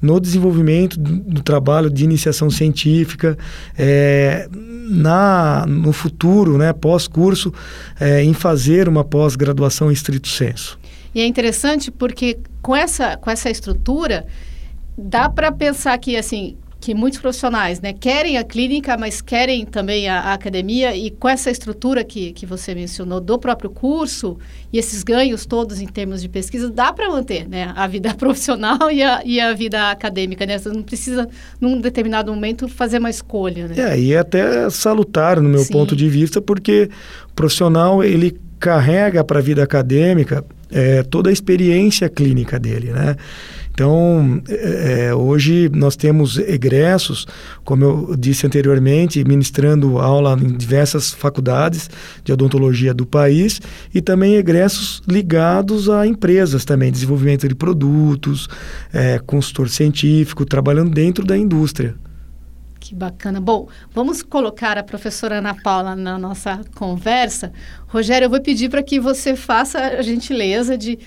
no 0.00 0.20
desenvolvimento 0.20 0.98
do, 0.98 1.42
trabalho 1.42 1.90
de 1.90 2.04
iniciação 2.04 2.48
científica, 2.50 3.36
é, 3.76 4.48
na, 4.88 5.66
no 5.66 5.92
futuro, 5.92 6.56
né, 6.56 6.72
pós-curso, 6.72 7.52
é, 7.98 8.22
em 8.22 8.32
fazer 8.32 8.88
uma 8.88 9.02
pós-graduação 9.02 9.90
em 9.90 9.94
estrito 9.94 10.28
senso. 10.28 10.78
E 11.12 11.20
é 11.20 11.26
interessante 11.26 11.90
porque 11.90 12.38
com 12.62 12.76
essa, 12.76 13.16
com 13.16 13.28
essa 13.28 13.50
estrutura, 13.50 14.24
dá 14.96 15.28
para 15.28 15.50
pensar 15.50 15.98
que, 15.98 16.16
assim, 16.16 16.56
que 16.80 16.94
muitos 16.94 17.18
profissionais 17.18 17.80
né, 17.80 17.92
querem 17.92 18.38
a 18.38 18.44
clínica, 18.44 18.96
mas 18.96 19.20
querem 19.20 19.66
também 19.66 20.08
a, 20.08 20.20
a, 20.20 20.32
academia, 20.34 20.94
e 20.96 21.10
com 21.10 21.28
essa 21.28 21.50
estrutura 21.50 22.04
que, 22.04 22.32
que 22.32 22.46
você 22.46 22.74
mencionou 22.74 23.20
do 23.20 23.38
próprio 23.38 23.68
curso 23.68 24.38
e 24.72 24.78
esses 24.78 25.02
ganhos 25.02 25.44
todos 25.44 25.80
em 25.80 25.86
termos 25.86 26.22
de 26.22 26.28
pesquisa, 26.28 26.70
dá 26.70 26.92
para 26.92 27.10
manter 27.10 27.48
né, 27.48 27.72
a 27.74 27.86
vida 27.86 28.14
profissional 28.16 28.90
e 28.92 29.02
a, 29.02 29.22
e 29.24 29.40
a 29.40 29.52
vida 29.52 29.90
acadêmica. 29.90 30.46
Né? 30.46 30.56
Você 30.56 30.68
não 30.68 30.82
precisa, 30.82 31.28
num 31.60 31.80
determinado 31.80 32.32
momento, 32.32 32.68
fazer 32.68 32.98
uma 32.98 33.10
escolha. 33.10 33.66
Né? 33.66 33.74
É, 33.76 33.98
e 33.98 34.12
é 34.12 34.18
até 34.18 34.70
salutar, 34.70 35.40
no 35.40 35.48
meu 35.48 35.64
Sim. 35.64 35.72
ponto 35.72 35.96
de 35.96 36.08
vista, 36.08 36.40
porque 36.40 36.88
o 37.28 37.34
profissional 37.34 38.04
ele 38.04 38.38
carrega 38.60 39.24
para 39.24 39.40
a 39.40 39.42
vida 39.42 39.62
acadêmica 39.62 40.44
é, 40.70 41.02
toda 41.02 41.30
a 41.30 41.32
experiência 41.32 42.08
clínica 42.08 42.58
dele, 42.58 42.92
né? 42.92 43.16
Então, 43.78 44.42
é, 44.48 45.06
é, 45.06 45.14
hoje 45.14 45.70
nós 45.72 45.94
temos 45.94 46.36
egressos, 46.36 47.28
como 47.64 47.84
eu 47.84 48.16
disse 48.16 48.44
anteriormente, 48.44 49.22
ministrando 49.22 50.00
aula 50.00 50.32
em 50.32 50.56
diversas 50.56 51.12
faculdades 51.12 51.88
de 52.24 52.32
odontologia 52.32 52.92
do 52.92 53.06
país 53.06 53.60
e 53.94 54.00
também 54.02 54.34
egressos 54.34 55.00
ligados 55.06 55.88
a 55.88 56.04
empresas 56.04 56.64
também, 56.64 56.90
desenvolvimento 56.90 57.46
de 57.46 57.54
produtos, 57.54 58.48
é, 58.92 59.20
consultor 59.20 59.68
científico, 59.68 60.44
trabalhando 60.44 60.90
dentro 60.90 61.24
da 61.24 61.38
indústria. 61.38 61.94
Que 62.80 62.96
bacana. 62.96 63.40
Bom, 63.40 63.68
vamos 63.94 64.22
colocar 64.22 64.76
a 64.76 64.82
professora 64.82 65.38
Ana 65.38 65.54
Paula 65.54 65.94
na 65.94 66.18
nossa 66.18 66.62
conversa. 66.74 67.52
Rogério, 67.86 68.26
eu 68.26 68.30
vou 68.30 68.40
pedir 68.40 68.70
para 68.70 68.82
que 68.82 68.98
você 68.98 69.36
faça 69.36 69.78
a 69.78 70.02
gentileza 70.02 70.76
de 70.76 70.98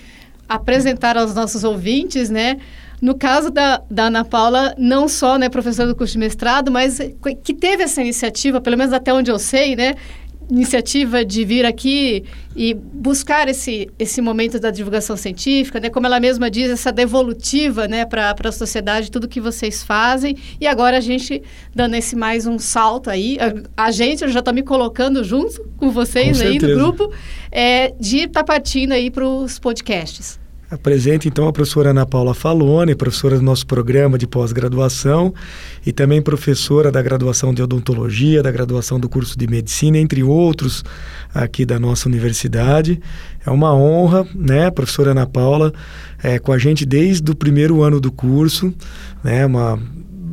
apresentar 0.54 1.16
aos 1.16 1.34
nossos 1.34 1.64
ouvintes, 1.64 2.30
né? 2.30 2.58
No 3.02 3.16
caso 3.16 3.50
da, 3.50 3.82
da 3.90 4.04
Ana 4.04 4.24
Paula, 4.24 4.76
não 4.78 5.08
só 5.08 5.36
né, 5.36 5.48
professora 5.48 5.88
do 5.88 5.96
curso 5.96 6.12
de 6.12 6.20
mestrado, 6.20 6.70
mas 6.70 7.00
que 7.42 7.52
teve 7.52 7.82
essa 7.82 8.00
iniciativa, 8.00 8.60
pelo 8.60 8.78
menos 8.78 8.92
até 8.92 9.12
onde 9.12 9.28
eu 9.28 9.40
sei, 9.40 9.74
né? 9.74 9.96
Iniciativa 10.48 11.24
de 11.24 11.44
vir 11.44 11.66
aqui 11.66 12.22
e 12.54 12.72
buscar 12.74 13.48
esse, 13.48 13.88
esse 13.98 14.20
momento 14.20 14.60
da 14.60 14.70
divulgação 14.70 15.16
científica, 15.16 15.80
né? 15.80 15.90
Como 15.90 16.06
ela 16.06 16.20
mesma 16.20 16.48
diz, 16.48 16.70
essa 16.70 16.92
devolutiva, 16.92 17.88
né? 17.88 18.04
Para 18.04 18.36
a 18.38 18.52
sociedade, 18.52 19.10
tudo 19.10 19.26
que 19.26 19.40
vocês 19.40 19.82
fazem. 19.82 20.36
E 20.60 20.66
agora 20.68 20.98
a 20.98 21.00
gente 21.00 21.42
dando 21.74 21.96
esse 21.96 22.14
mais 22.14 22.46
um 22.46 22.56
salto 22.56 23.10
aí. 23.10 23.36
A, 23.76 23.86
a 23.86 23.90
gente, 23.90 24.22
eu 24.22 24.28
já 24.28 24.38
estou 24.38 24.54
me 24.54 24.62
colocando 24.62 25.24
junto 25.24 25.60
com 25.76 25.90
vocês 25.90 26.40
com 26.40 26.46
aí 26.46 26.56
no 26.60 26.68
grupo, 26.68 27.12
é, 27.50 27.92
de 27.98 28.18
estar 28.18 28.44
tá 28.44 28.44
partindo 28.44 28.92
aí 28.92 29.10
para 29.10 29.26
os 29.26 29.58
podcasts. 29.58 30.40
Apresento 30.72 31.28
então 31.28 31.46
a 31.46 31.52
professora 31.52 31.90
Ana 31.90 32.06
Paula 32.06 32.32
Falone, 32.32 32.94
professora 32.94 33.36
do 33.36 33.42
nosso 33.42 33.66
programa 33.66 34.16
de 34.16 34.26
pós-graduação 34.26 35.34
e 35.84 35.92
também 35.92 36.22
professora 36.22 36.90
da 36.90 37.02
graduação 37.02 37.52
de 37.52 37.62
odontologia, 37.62 38.42
da 38.42 38.50
graduação 38.50 38.98
do 38.98 39.06
curso 39.06 39.38
de 39.38 39.46
medicina, 39.46 39.98
entre 39.98 40.22
outros 40.22 40.82
aqui 41.34 41.66
da 41.66 41.78
nossa 41.78 42.08
universidade. 42.08 42.98
É 43.44 43.50
uma 43.50 43.74
honra, 43.74 44.26
né, 44.34 44.70
professora 44.70 45.10
Ana 45.10 45.26
Paula, 45.26 45.74
é, 46.22 46.38
com 46.38 46.52
a 46.52 46.58
gente 46.58 46.86
desde 46.86 47.30
o 47.30 47.36
primeiro 47.36 47.82
ano 47.82 48.00
do 48.00 48.10
curso, 48.10 48.72
né, 49.22 49.44
uma 49.44 49.78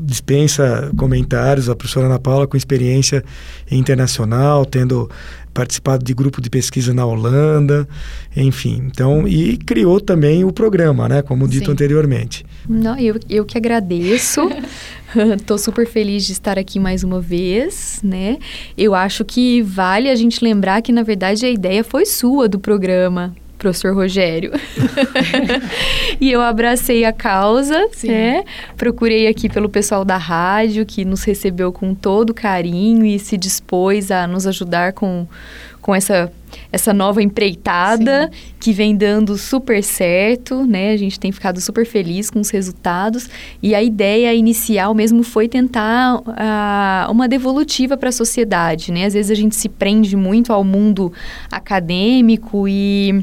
dispensa 0.10 0.92
comentários, 0.98 1.70
a 1.70 1.76
professora 1.76 2.08
Ana 2.08 2.20
Paula 2.20 2.48
com 2.48 2.58
experiência 2.58 3.24
internacional, 3.72 4.66
tendo 4.66 5.10
participado 5.54 6.06
de 6.06 6.14
grupo 6.14 6.42
de 6.42 6.50
pesquisa 6.50 6.94
na 6.94 7.06
Holanda, 7.06 7.88
enfim. 8.36 8.82
Então, 8.86 9.28
e 9.28 9.58
criou 9.58 10.00
também 10.00 10.44
o 10.44 10.52
programa, 10.52 11.10
né, 11.10 11.22
como 11.22 11.48
dito 11.48 11.66
Sim. 11.66 11.72
anteriormente. 11.72 12.46
Não, 12.68 12.98
eu, 12.98 13.20
eu 13.30 13.46
que 13.46 13.58
agradeço. 13.58 14.42
Estou 15.38 15.58
super 15.58 15.88
feliz 15.88 16.26
de 16.26 16.34
estar 16.34 16.58
aqui 16.58 16.80
mais 16.80 17.04
uma 17.04 17.20
vez, 17.20 18.00
né? 18.04 18.38
Eu 18.78 18.94
acho 18.94 19.26
que 19.26 19.62
vale 19.64 20.08
a 20.08 20.16
gente 20.16 20.44
lembrar 20.44 20.82
que, 20.82 20.92
na 20.92 21.02
verdade, 21.02 21.46
a 21.46 21.50
ideia 21.50 21.84
foi 21.84 22.06
sua 22.06 22.48
do 22.48 22.60
programa, 22.60 23.36
professor 23.60 23.94
Rogério. 23.94 24.52
e 26.20 26.32
eu 26.32 26.42
abracei 26.42 27.04
a 27.04 27.14
causa, 27.14 27.88
Sim. 27.92 28.08
né? 28.08 28.44
Procurei 28.76 29.28
aqui 29.28 29.50
pelo 29.50 29.70
pessoal 29.70 30.04
da 30.04 30.18
rádio, 30.18 30.86
que 30.86 31.06
nos 31.06 31.24
recebeu 31.24 31.72
com 31.72 31.94
todo 31.94 32.34
carinho 32.34 33.06
e 33.06 33.20
se 33.20 33.38
dispôs 33.38 34.10
a 34.10 34.26
nos 34.26 34.48
ajudar 34.48 34.94
com, 34.94 35.28
com 35.82 35.94
essa, 35.94 36.32
essa 36.72 36.94
nova 36.94 37.22
empreitada 37.22 38.32
Sim. 38.32 38.54
que 38.62 38.72
vem 38.72 38.96
dando 38.96 39.38
super 39.38 39.84
certo, 39.84 40.66
né? 40.66 40.94
A 40.94 40.98
gente 40.98 41.20
tem 41.20 41.32
ficado 41.32 41.60
super 41.60 41.86
feliz 41.86 42.30
com 42.30 42.40
os 42.40 42.50
resultados. 42.50 43.30
E 43.62 43.76
a 43.76 43.84
ideia 43.84 44.34
inicial 44.34 44.94
mesmo 44.94 45.22
foi 45.22 45.50
tentar 45.50 46.16
uh, 46.16 47.12
uma 47.12 47.28
devolutiva 47.28 47.98
para 47.98 48.08
a 48.08 48.14
sociedade, 48.14 48.90
né? 48.90 49.04
Às 49.06 49.14
vezes 49.14 49.30
a 49.32 49.36
gente 49.36 49.56
se 49.56 49.68
prende 49.68 50.16
muito 50.16 50.54
ao 50.54 50.64
mundo 50.64 51.12
acadêmico 51.52 52.66
e 52.66 53.22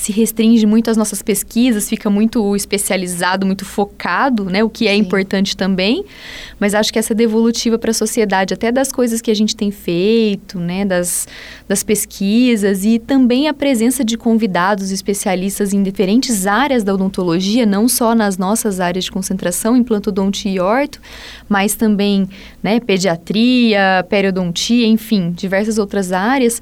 se 0.00 0.12
restringe 0.12 0.66
muito 0.66 0.90
às 0.90 0.96
nossas 0.96 1.22
pesquisas, 1.22 1.88
fica 1.88 2.08
muito 2.10 2.54
especializado, 2.54 3.46
muito 3.46 3.64
focado, 3.64 4.44
né? 4.44 4.62
O 4.62 4.70
que 4.70 4.86
é 4.86 4.92
Sim. 4.92 4.98
importante 4.98 5.56
também. 5.56 6.04
Mas 6.60 6.74
acho 6.74 6.92
que 6.92 6.98
essa 6.98 7.14
devolutiva 7.14 7.78
para 7.78 7.90
a 7.90 7.94
sociedade, 7.94 8.54
até 8.54 8.70
das 8.70 8.92
coisas 8.92 9.20
que 9.20 9.30
a 9.30 9.34
gente 9.34 9.56
tem 9.56 9.70
feito, 9.70 10.58
né? 10.58 10.84
Das, 10.84 11.26
das 11.68 11.82
pesquisas 11.82 12.84
e 12.84 12.98
também 12.98 13.48
a 13.48 13.54
presença 13.54 14.04
de 14.04 14.16
convidados 14.16 14.90
especialistas 14.90 15.72
em 15.72 15.82
diferentes 15.82 16.46
áreas 16.46 16.84
da 16.84 16.94
odontologia, 16.94 17.64
não 17.64 17.88
só 17.88 18.14
nas 18.14 18.38
nossas 18.38 18.80
áreas 18.80 19.04
de 19.06 19.10
concentração, 19.10 19.76
implantodontia 19.76 20.52
e 20.52 20.60
orto, 20.60 21.00
mas 21.48 21.74
também 21.74 22.28
né, 22.62 22.80
pediatria, 22.80 24.04
periodontia, 24.08 24.86
enfim, 24.86 25.30
diversas 25.30 25.78
outras 25.78 26.12
áreas 26.12 26.60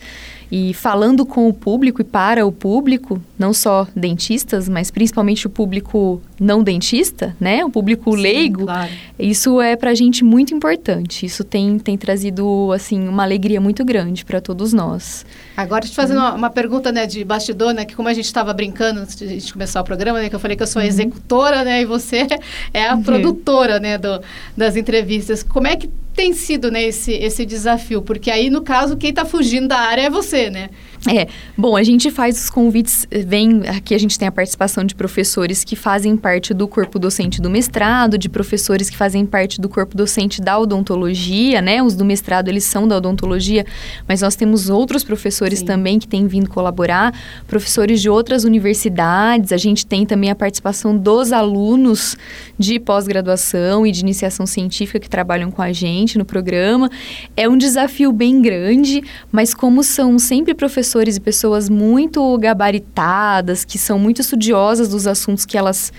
e 0.51 0.75
falando 0.75 1.25
com 1.25 1.49
o 1.49 1.53
público 1.53 2.01
e 2.01 2.05
para 2.05 2.47
o 2.47 2.53
público, 2.53 3.21
não 3.38 3.53
só 3.53 3.87
dentistas, 3.95 4.69
mas 4.69 4.91
principalmente 4.91 5.47
o 5.47 5.50
público 5.50 6.23
não 6.38 6.62
dentista, 6.62 7.37
né? 7.41 7.64
O 7.64 7.71
público 7.71 8.12
Sim, 8.17 8.23
leigo. 8.23 8.64
Claro. 8.64 8.91
Isso 9.19 9.61
é 9.61 9.76
para 9.76 9.91
a 9.91 9.95
gente 9.95 10.25
muito 10.25 10.55
importante. 10.55 11.26
Isso 11.26 11.43
tem, 11.43 11.79
tem 11.79 11.99
trazido, 11.99 12.71
assim, 12.73 13.09
uma 13.09 13.23
alegria 13.23 13.61
muito 13.61 13.85
grande 13.85 14.25
para 14.25 14.41
todos 14.41 14.73
nós. 14.73 15.26
Agora, 15.57 15.85
te 15.85 15.95
fazendo 15.95 16.19
uma, 16.19 16.35
uma, 16.35 16.50
pergunta, 16.50 16.93
né, 16.93 17.07
de 17.07 17.25
bastidor, 17.25 17.73
né, 17.73 17.85
que 17.85 17.95
como 17.95 18.09
a 18.09 18.14
gente 18.14 18.26
estava 18.26 18.53
brincando 18.53 19.00
antes 19.00 19.17
de 19.17 19.25
a 19.25 19.29
gente 19.29 19.53
começar 19.53 19.81
o 19.81 19.85
programa, 19.85 20.21
né, 20.21 20.29
que 20.29 20.35
eu 20.35 20.41
falei 20.41 20.57
que 20.57 20.62
eu 20.62 20.67
sou 20.67 20.81
a 20.81 20.85
uhum. 20.85 20.88
executora, 20.88 21.64
né, 21.64 21.83
e 21.83 21.85
você 21.85 22.26
é 22.73 22.88
a 22.88 22.95
uhum. 22.95 23.03
produtora, 23.03 23.81
né, 23.81 23.99
do, 23.99 24.21
das 24.57 24.76
entrevistas. 24.76 25.43
Como 25.43 25.67
é 25.67 25.76
que 25.76 25.88
tem 26.14 26.33
sido, 26.33 26.71
né, 26.71 26.85
esse, 26.85 27.12
esse 27.12 27.45
desafio? 27.45 28.00
Porque 28.00 28.31
aí, 28.31 28.49
no 28.49 28.62
caso, 28.62 28.97
quem 28.97 29.11
está 29.11 29.25
fugindo 29.25 29.69
da 29.69 29.79
área 29.79 30.03
é 30.03 30.11
você, 30.11 30.49
né? 30.50 30.71
É, 31.06 31.28
bom, 31.56 31.76
a 31.76 31.82
gente 31.82 32.11
faz 32.11 32.44
os 32.44 32.49
convites, 32.49 33.06
vem, 33.11 33.62
aqui 33.68 33.94
a 33.94 33.99
gente 33.99 34.18
tem 34.18 34.26
a 34.26 34.32
participação 34.32 34.84
de 34.84 34.94
professores 34.94 35.62
que 35.62 35.76
fazem 35.76 36.16
parte 36.16 36.54
do 36.54 36.66
corpo 36.66 36.99
docente 36.99 37.42
do 37.42 37.50
mestrado, 37.50 38.16
de 38.16 38.26
professores 38.26 38.88
que 38.88 38.96
fazem 38.96 39.26
parte 39.26 39.61
do 39.61 39.68
corpo 39.68 39.94
docente 39.94 40.40
da 40.40 40.58
odontologia, 40.58 41.61
né? 41.61 41.82
Os 41.82 41.94
do 41.94 42.06
mestrado, 42.06 42.49
eles 42.49 42.64
são 42.64 42.88
da 42.88 42.96
odontologia, 42.96 43.66
mas 44.08 44.23
nós 44.23 44.34
temos 44.34 44.70
outros 44.70 45.04
professores 45.04 45.58
Sim. 45.58 45.66
também 45.66 45.99
que 45.99 46.08
têm 46.08 46.26
vindo 46.26 46.49
colaborar, 46.49 47.12
professores 47.46 48.00
de 48.00 48.08
outras 48.08 48.44
universidades, 48.44 49.52
a 49.52 49.58
gente 49.58 49.84
tem 49.84 50.06
também 50.06 50.30
a 50.30 50.34
participação 50.34 50.96
dos 50.96 51.32
alunos 51.32 52.16
de 52.58 52.80
pós-graduação 52.80 53.87
e 53.87 53.92
de 53.92 54.00
iniciação 54.00 54.46
científica 54.46 54.99
que 54.99 55.11
trabalham 55.11 55.50
com 55.50 55.61
a 55.61 55.70
gente 55.70 56.16
no 56.16 56.25
programa. 56.25 56.90
É 57.37 57.46
um 57.46 57.58
desafio 57.58 58.11
bem 58.11 58.40
grande, 58.40 59.02
mas 59.30 59.52
como 59.52 59.82
são 59.82 60.18
sempre 60.18 60.54
professores 60.54 60.94
professores 60.95 61.17
e 61.17 61.21
pessoas 61.21 61.69
muito 61.69 62.39
gabaritadas, 62.39 63.65
que 63.65 63.79
são 63.79 63.99
muito 63.99 64.21
estudiosas 64.21 64.89
dos 64.89 65.09
assuntos 65.09 65.45
que 65.45 65.59
elas 65.59 65.93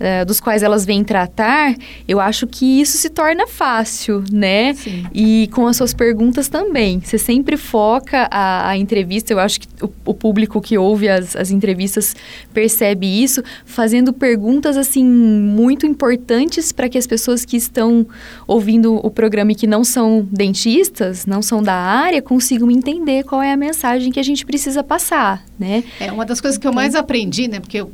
uh, 0.00 0.24
dos 0.24 0.40
quais 0.40 0.62
elas 0.62 0.84
vêm 0.84 1.04
tratar, 1.04 1.74
eu 2.06 2.20
acho 2.20 2.46
que 2.46 2.80
isso 2.80 2.96
se 2.96 3.10
torna 3.10 3.46
fácil, 3.46 4.24
né? 4.30 4.74
Sim. 4.74 5.04
E 5.14 5.48
com 5.52 5.66
as 5.66 5.76
suas 5.76 5.94
perguntas 5.94 6.48
também. 6.48 7.00
Você 7.00 7.18
sempre 7.18 7.56
foca 7.56 8.28
a, 8.30 8.70
a 8.70 8.76
entrevista, 8.76 9.32
eu 9.32 9.38
acho 9.38 9.60
que 9.60 9.68
o, 9.82 9.90
o 10.04 10.14
público 10.14 10.60
que 10.60 10.76
ouve 10.78 11.08
as, 11.08 11.36
as 11.36 11.50
entrevistas 11.50 12.14
percebe 12.52 13.06
isso, 13.06 13.42
fazendo 13.64 14.12
perguntas, 14.12 14.76
assim, 14.76 15.04
muito 15.04 15.86
importantes 15.86 16.72
para 16.72 16.88
que 16.88 16.98
as 16.98 17.06
pessoas 17.06 17.44
que 17.44 17.56
estão 17.56 18.06
ouvindo 18.46 18.94
o 18.94 19.10
programa 19.10 19.52
e 19.52 19.54
que 19.54 19.66
não 19.66 19.84
são 19.84 20.26
dentistas, 20.30 21.26
não 21.26 21.42
são 21.42 21.62
da 21.62 21.74
área, 21.74 22.20
consigam 22.22 22.70
entender 22.70 23.24
qual 23.24 23.42
é 23.42 23.52
a 23.52 23.56
mensagem 23.56 24.10
que 24.10 24.20
a 24.20 24.22
gente 24.22 24.44
precisa 24.44 24.82
passar, 24.82 25.44
né? 25.58 25.84
É 26.00 26.10
uma 26.12 26.24
das 26.24 26.40
coisas 26.40 26.58
que 26.58 26.66
eu 26.66 26.72
mais 26.72 26.94
aprendi, 26.94 27.48
né? 27.48 27.60
Porque 27.60 27.78
eu 27.78 27.90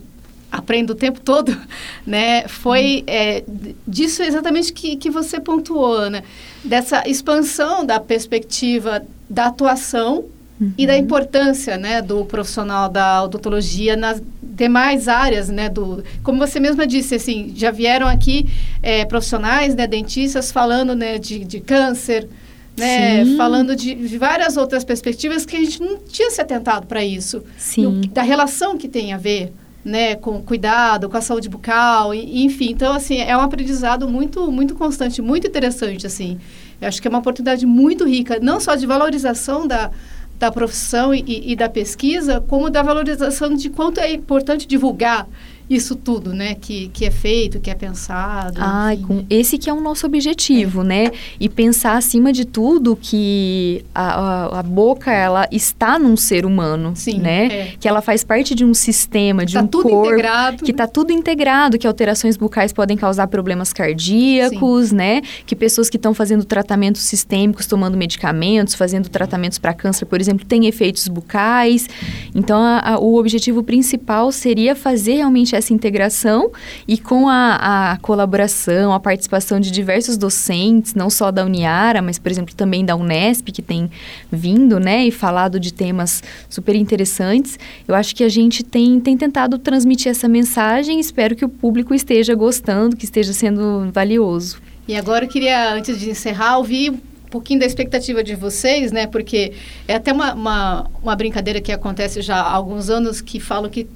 aprendo 0.53 0.91
o 0.91 0.95
tempo 0.95 1.19
todo, 1.19 1.57
né? 2.07 2.47
Foi 2.47 3.03
é, 3.07 3.43
disso 3.89 4.23
exatamente 4.23 4.73
que, 4.73 4.97
que 4.97 5.09
você 5.09 5.41
pontuou, 5.41 5.95
Ana, 5.95 6.23
dessa 6.63 7.09
expansão 7.09 7.87
da 7.87 7.99
perspectiva 7.99 9.03
da 9.29 9.47
atuação 9.47 10.27
uhum. 10.61 10.73
e 10.77 10.87
da 10.87 10.93
uhum. 10.93 10.99
importância, 10.99 11.79
né, 11.79 12.03
do 12.03 12.25
profissional 12.27 12.89
da 12.91 13.25
odontologia 13.25 13.97
nas 13.97 14.23
demais 14.43 15.09
áreas, 15.09 15.49
né, 15.49 15.71
do, 15.71 16.05
como 16.23 16.39
você 16.39 16.61
mesma 16.61 16.87
disse, 16.87 17.15
assim, 17.15 17.53
já 17.57 17.71
vieram 17.71 18.07
aqui 18.07 18.47
é, 18.83 19.07
profissionais, 19.07 19.75
né, 19.75 19.87
dentistas 19.87 20.53
falando, 20.53 20.95
né, 20.95 21.19
de, 21.19 21.45
de 21.45 21.61
câncer, 21.61 22.29
né, 22.77 23.25
falando 23.37 23.75
de, 23.75 23.95
de, 23.95 24.19
várias 24.19 24.57
outras 24.57 24.85
perspectivas 24.85 25.45
que 25.45 25.57
a 25.57 25.59
gente 25.59 25.81
não 25.81 25.99
tinha 25.99 26.31
se 26.31 26.41
atentado 26.41 26.87
para 26.87 27.05
isso, 27.05 27.43
Sim. 27.57 28.03
da 28.13 28.23
relação 28.23 28.79
que 28.79 28.89
tem 28.89 29.13
a 29.13 29.19
ver 29.19 29.53
né, 29.85 30.15
com 30.15 30.41
cuidado, 30.43 31.09
com 31.09 31.17
a 31.17 31.21
saúde 31.21 31.49
bucal, 31.49 32.15
enfim. 32.15 32.71
Então, 32.71 32.93
assim, 32.93 33.19
é 33.19 33.37
um 33.37 33.41
aprendizado 33.41 34.09
muito, 34.09 34.51
muito 34.51 34.75
constante, 34.75 35.21
muito 35.21 35.47
interessante, 35.47 36.07
assim. 36.07 36.39
Eu 36.81 36.89
acho 36.89 37.01
que 37.01 37.09
é 37.09 37.11
uma 37.11 37.19
oportunidade 37.19 37.67
muito 37.67 38.07
rica, 38.07 38.39
não 38.41 38.61
só 38.61 38.75
de 38.75 38.87
valorização 38.87 39.67
da, 39.67 39.91
da 40.39 40.51
profissão 40.51 41.15
e, 41.15 41.53
e 41.53 41.57
da 41.57 41.69
pesquisa, 41.69 42.41
como 42.41 42.71
da 42.71 42.83
valorização 42.83 43.55
de 43.55 43.71
quanto 43.71 43.99
é 43.99 44.13
importante 44.13 44.67
divulgar 44.67 45.29
isso 45.69 45.97
tudo, 45.97 46.33
né, 46.33 46.55
que, 46.55 46.89
que 46.89 47.05
é 47.05 47.11
feito, 47.11 47.61
que 47.61 47.71
é 47.71 47.75
pensado. 47.75 48.59
Ai, 48.61 48.99
com 48.99 49.25
esse 49.31 49.57
que 49.57 49.71
é 49.71 49.73
o 49.73 49.81
nosso 49.81 50.07
objetivo, 50.07 50.83
é. 50.83 50.85
né? 50.85 51.11
E 51.41 51.49
pensar 51.49 51.97
acima 51.97 52.33
de 52.33 52.45
tudo 52.45 52.97
que 53.01 53.85
a, 53.95 54.03
a, 54.03 54.61
a, 54.61 54.63
boca 54.63 55.13
ela 55.13 55.49
está 55.51 55.99
num 55.99 56.17
ser 56.17 56.45
humano, 56.45 56.93
Sim, 56.95 57.19
né? 57.19 57.47
É. 57.47 57.75
Que 57.79 57.89
ela 57.89 58.03
faz 58.03 58.25
parte 58.25 58.55
de 58.55 58.65
um 58.65 58.75
sistema, 58.75 59.47
de 59.47 59.55
tá 59.55 59.63
um 59.63 59.67
corpo 59.67 60.07
integrado. 60.07 60.65
que 60.65 60.71
está 60.71 60.87
tudo 60.87 61.13
integrado, 61.13 61.79
que 61.79 61.87
alterações 61.87 62.37
bucais 62.37 62.73
podem 62.73 62.97
causar 62.97 63.27
problemas 63.29 63.73
cardíacos, 63.73 64.89
Sim. 64.89 64.97
né? 64.97 65.23
Que 65.47 65.57
pessoas 65.57 65.89
que 65.89 65.97
estão 65.97 66.13
fazendo 66.13 66.45
tratamentos 66.45 67.03
sistêmicos, 67.03 67.67
tomando 67.67 67.97
medicamentos, 67.97 68.75
fazendo 68.75 69.09
tratamentos 69.09 69.59
para 69.59 69.73
câncer, 69.73 70.07
por 70.07 70.21
exemplo, 70.21 70.45
têm 70.45 70.67
efeitos 70.67 71.09
bucais. 71.09 71.89
Então, 72.35 72.61
a, 72.61 72.99
o 72.99 73.17
objetivo 73.17 73.63
principal 73.63 74.33
seria 74.33 74.75
fazer 74.75 75.15
realmente 75.17 75.55
essa 75.55 75.62
integração 75.71 76.51
e 76.89 76.97
com 76.97 77.29
a, 77.29 77.93
a 77.93 77.97
colaboração, 77.99 78.95
a 78.95 78.99
participação 78.99 79.61
de 79.61 79.71
diversos 79.71 80.17
docentes, 80.17 80.95
não 80.95 81.11
só 81.11 81.31
da 81.31 81.45
Uniara, 81.45 82.01
mas, 82.01 82.19
por 82.19 82.33
exemplo, 82.33 82.55
também 82.55 82.85
da 82.85 82.97
Unesp, 82.97 83.51
que 83.53 83.61
tem 83.61 83.91
vindo, 84.31 84.81
né, 84.81 85.05
e 85.05 85.11
falado 85.11 85.61
de 85.61 85.75
temas 85.75 86.23
super 86.49 86.75
interessantes, 86.75 87.59
eu 87.87 87.95
acho 87.95 88.17
que 88.17 88.25
a 88.25 88.29
gente 88.29 88.63
tem, 88.63 88.99
tem 88.99 89.17
tentado 89.17 89.59
transmitir 89.59 90.11
essa 90.11 90.27
mensagem 90.27 91.03
espero 91.03 91.37
que 91.37 91.45
o 91.45 91.49
público 91.49 91.95
esteja 91.95 92.35
gostando, 92.35 92.97
que 92.97 93.05
esteja 93.05 93.33
sendo 93.33 93.91
valioso. 93.93 94.61
E 94.89 94.97
agora 94.97 95.25
eu 95.25 95.29
queria, 95.29 95.75
antes 95.75 95.99
de 95.99 96.11
encerrar, 96.11 96.59
ouvir 96.59 96.91
um 96.91 97.29
pouquinho 97.31 97.61
da 97.61 97.67
expectativa 97.67 98.23
de 98.23 98.35
vocês, 98.35 98.91
né? 98.93 99.07
Porque 99.07 99.53
é 99.87 99.95
até 99.95 100.13
uma, 100.13 100.35
uma, 100.35 100.91
uma 101.03 101.17
brincadeira 101.17 101.61
que 101.61 101.71
acontece 101.71 102.21
já 102.23 102.37
há 102.37 102.53
alguns 102.53 102.91
anos 102.91 103.21
que 103.21 103.39
falam 103.39 103.71
que 103.71 103.87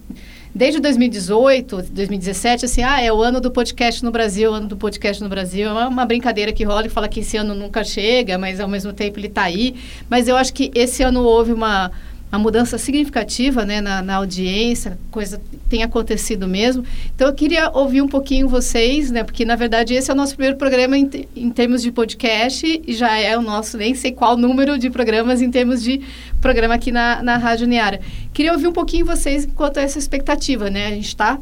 desde 0.57 0.81
2018, 0.81 1.83
2017, 1.91 2.65
assim, 2.65 2.83
ah, 2.83 2.99
é 2.99 3.13
o 3.13 3.23
ano 3.23 3.43
do 3.43 3.51
podcast 3.51 4.03
no 4.03 4.11
Brasil, 4.11 4.51
o 4.51 4.55
ano 4.55 4.67
do 4.67 4.77
podcast 4.77 5.23
no 5.23 5.29
Brasil. 5.29 5.69
É 5.69 5.87
uma 5.87 6.07
brincadeira 6.07 6.51
que 6.51 6.65
rola 6.65 6.87
e 6.87 6.89
fala 6.89 7.09
que 7.09 7.21
esse 7.21 7.37
ano 7.37 7.55
nunca 7.55 7.85
chega, 7.85 8.39
mas 8.39 8.59
ao 8.59 8.67
mesmo 8.67 8.91
tempo 8.91 9.19
ele 9.19 9.27
está 9.27 9.43
aí. 9.43 9.75
Mas 10.09 10.29
eu 10.29 10.37
acho 10.37 10.55
que 10.55 10.71
esse 10.75 11.03
ano 11.03 11.23
houve 11.23 11.53
uma 11.53 11.93
uma 12.31 12.39
mudança 12.39 12.77
significativa 12.77 13.65
né, 13.65 13.81
na, 13.81 14.03
na, 14.03 14.17
audiência, 14.17 14.99
coisa 15.11 15.41
tem 15.69 15.83
acontecido 15.83 16.47
mesmo. 16.49 16.85
Então, 17.15 17.29
eu 17.29 17.35
queria 17.35 17.71
ouvir 17.71 18.03
um 18.03 18.09
pouquinho 18.09 18.49
vocês, 18.49 19.11
né, 19.11 19.23
porque, 19.23 19.45
na 19.45 19.55
verdade, 19.55 19.95
esse 19.95 20.11
é 20.11 20.15
o 20.15 20.17
nosso 20.17 20.35
primeiro 20.35 20.57
programa 20.57 20.99
em, 20.99 21.09
em, 21.37 21.51
termos 21.51 21.83
de 21.83 21.93
podcast 21.93 22.83
e 22.87 22.95
já 22.95 23.17
é 23.19 23.39
o 23.39 23.43
nosso, 23.43 23.79
nem 23.79 23.95
sei 23.95 24.13
qual 24.13 24.37
número 24.37 24.79
de 24.79 24.91
programas 24.91 25.41
em 25.41 25.51
termos 25.51 25.83
de 25.83 26.01
programa 26.41 26.75
aqui 26.75 26.91
na, 26.91 27.23
na 27.23 27.37
Rádio 27.37 27.67
Niara. 27.67 28.01
Queria 28.33 28.53
ouvir 28.53 28.67
um 28.67 28.73
pouquinho 28.73 29.07
vocês 29.07 29.47
quanto 29.55 29.79
a 29.79 29.83
essa 29.83 29.99
expectativa, 29.99 30.69
né? 30.69 30.89
A 30.89 30.91
gente 30.91 31.09
está 31.09 31.39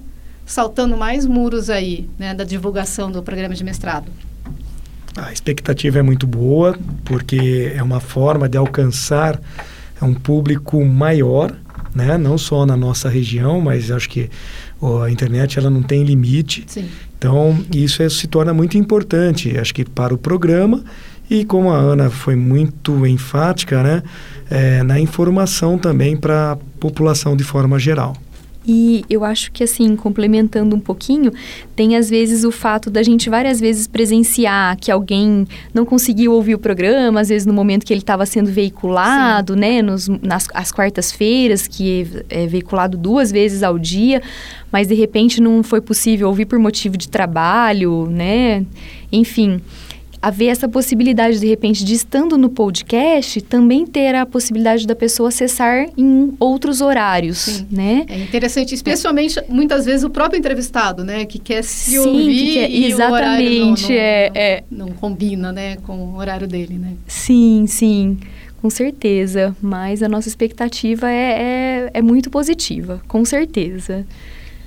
saltando 0.47 0.97
mais 0.97 1.27
muros 1.27 1.71
aí, 1.71 2.09
né, 2.19 2.35
da 2.35 2.45
divulgação 2.45 3.11
do 3.11 3.23
programa 3.23 3.55
de 3.55 3.65
mestrado. 3.65 4.11
A 5.17 5.33
expectativa 5.33 6.01
é 6.01 6.03
muito 6.03 6.27
boa, 6.27 6.77
porque 7.05 7.73
é 7.75 7.83
uma 7.83 8.01
forma 8.01 8.49
de 8.49 8.59
alcançar 8.59 9.41
é 10.05 10.07
um 10.07 10.15
público 10.15 10.85
maior, 10.85 11.53
né? 11.95 12.19
não 12.19 12.37
só 12.37 12.67
na 12.67 12.77
nossa 12.77 13.09
região, 13.09 13.61
mas 13.61 13.91
acho 13.91 14.09
que 14.09 14.31
a 15.03 15.11
internet 15.11 15.59
ela 15.59 15.71
não 15.71 15.83
tem 15.83 16.05
limite. 16.05 16.65
Sim. 16.67 16.89
Então, 17.17 17.59
isso 17.75 18.03
é, 18.03 18.09
se 18.09 18.27
torna 18.27 18.53
muito 18.53 18.77
importante, 18.77 19.57
acho 19.57 19.75
que 19.75 19.85
para 19.85 20.13
o 20.13 20.19
programa 20.19 20.85
e 21.31 21.45
como 21.45 21.71
a 21.71 21.79
Ana 21.79 22.11
foi 22.11 22.37
muito 22.37 23.07
enfática, 23.07 23.83
né, 23.83 24.03
é, 24.51 24.83
na 24.83 25.01
informação 25.01 25.79
também 25.79 26.17
para 26.17 26.53
a 26.53 26.57
população 26.79 27.35
de 27.35 27.43
forma 27.43 27.79
geral. 27.79 28.15
E 28.67 29.05
eu 29.11 29.25
acho 29.25 29.53
que, 29.53 29.63
assim, 29.63 29.95
complementando 29.95 30.75
um 30.75 30.81
pouquinho, 30.81 31.31
tem 31.77 31.97
às 31.97 32.09
vezes 32.09 32.45
o 32.45 32.51
fato 32.51 32.91
da 32.91 33.03
gente 33.03 33.29
várias 33.29 33.61
vezes 33.61 33.87
presenciar 33.87 34.77
que 34.79 34.91
alguém 34.91 35.47
não 35.73 35.85
conseguiu 35.85 36.33
ouvir 36.33 36.55
o 36.55 36.59
programa, 36.59 37.21
às 37.21 37.29
vezes 37.29 37.47
no 37.47 37.53
momento 37.53 37.85
que 37.85 37.93
ele 37.93 38.01
estava 38.01 38.25
sendo 38.25 38.51
veiculado, 38.51 39.53
Sim. 39.53 39.61
né, 39.61 39.83
nos, 39.83 40.09
nas 40.09 40.49
as 40.55 40.73
quartas-feiras, 40.73 41.67
que 41.67 42.07
é 42.31 42.47
veiculado 42.47 42.97
duas 42.97 43.31
vezes 43.31 43.63
ao 43.63 43.79
dia, 43.79 44.23
mas 44.73 44.89
de 44.89 44.95
repente 44.95 45.43
não 45.43 45.63
foi 45.63 45.81
possível 45.81 46.29
ouvir 46.29 46.47
por 46.47 46.59
motivo 46.59 46.97
de 46.97 47.09
trabalho, 47.09 48.09
né, 48.11 48.65
enfim 49.13 49.61
haver 50.25 50.47
essa 50.47 50.67
possibilidade, 50.67 51.39
de 51.39 51.47
repente, 51.47 51.85
de 51.85 51.93
estando 51.93 52.39
no 52.39 52.49
podcast, 52.49 53.43
também 53.43 53.87
ter 53.87 54.15
a 54.15 54.25
possibilidade 54.25 54.87
da 54.87 54.97
pessoa 54.97 55.29
acessar 55.29 55.87
em 55.99 56.33
outros 56.41 56.81
horários, 56.81 57.39
Sim. 57.39 57.67
né? 57.71 58.07
É 58.09 58.19
interessante, 58.19 58.75
especialmente, 58.75 59.39
muitas 59.51 59.85
vezes, 59.85 60.03
o 60.03 60.09
próprio 60.09 60.39
entrevistado, 60.39 61.05
né? 61.05 61.27
Que 61.27 61.39
quer 61.39 61.63
se 61.63 61.91
Sim, 61.91 61.99
ouvir 61.99 62.35
que 62.35 62.55
quer, 62.55 62.71
exatamente, 62.71 63.83
não, 63.83 63.89
não, 63.89 64.01
é, 64.01 64.31
não, 64.31 64.41
é. 64.41 64.65
não 64.71 64.89
combina, 64.89 65.53
né? 65.53 65.77
Com 65.77 65.99
o 65.99 66.17
horário 66.17 66.49
dele, 66.49 66.79
né? 66.79 66.95
Sim, 67.07 67.67
sim. 67.69 68.19
Com 68.63 68.71
certeza, 68.71 69.55
mas 69.61 70.03
a 70.03 70.09
nossa 70.09 70.27
expectativa 70.27 71.11
é, 71.11 71.13
é, 71.13 71.91
é 71.93 72.01
muito 72.01 72.31
positiva, 72.31 72.99
com 73.07 73.23
certeza. 73.23 74.07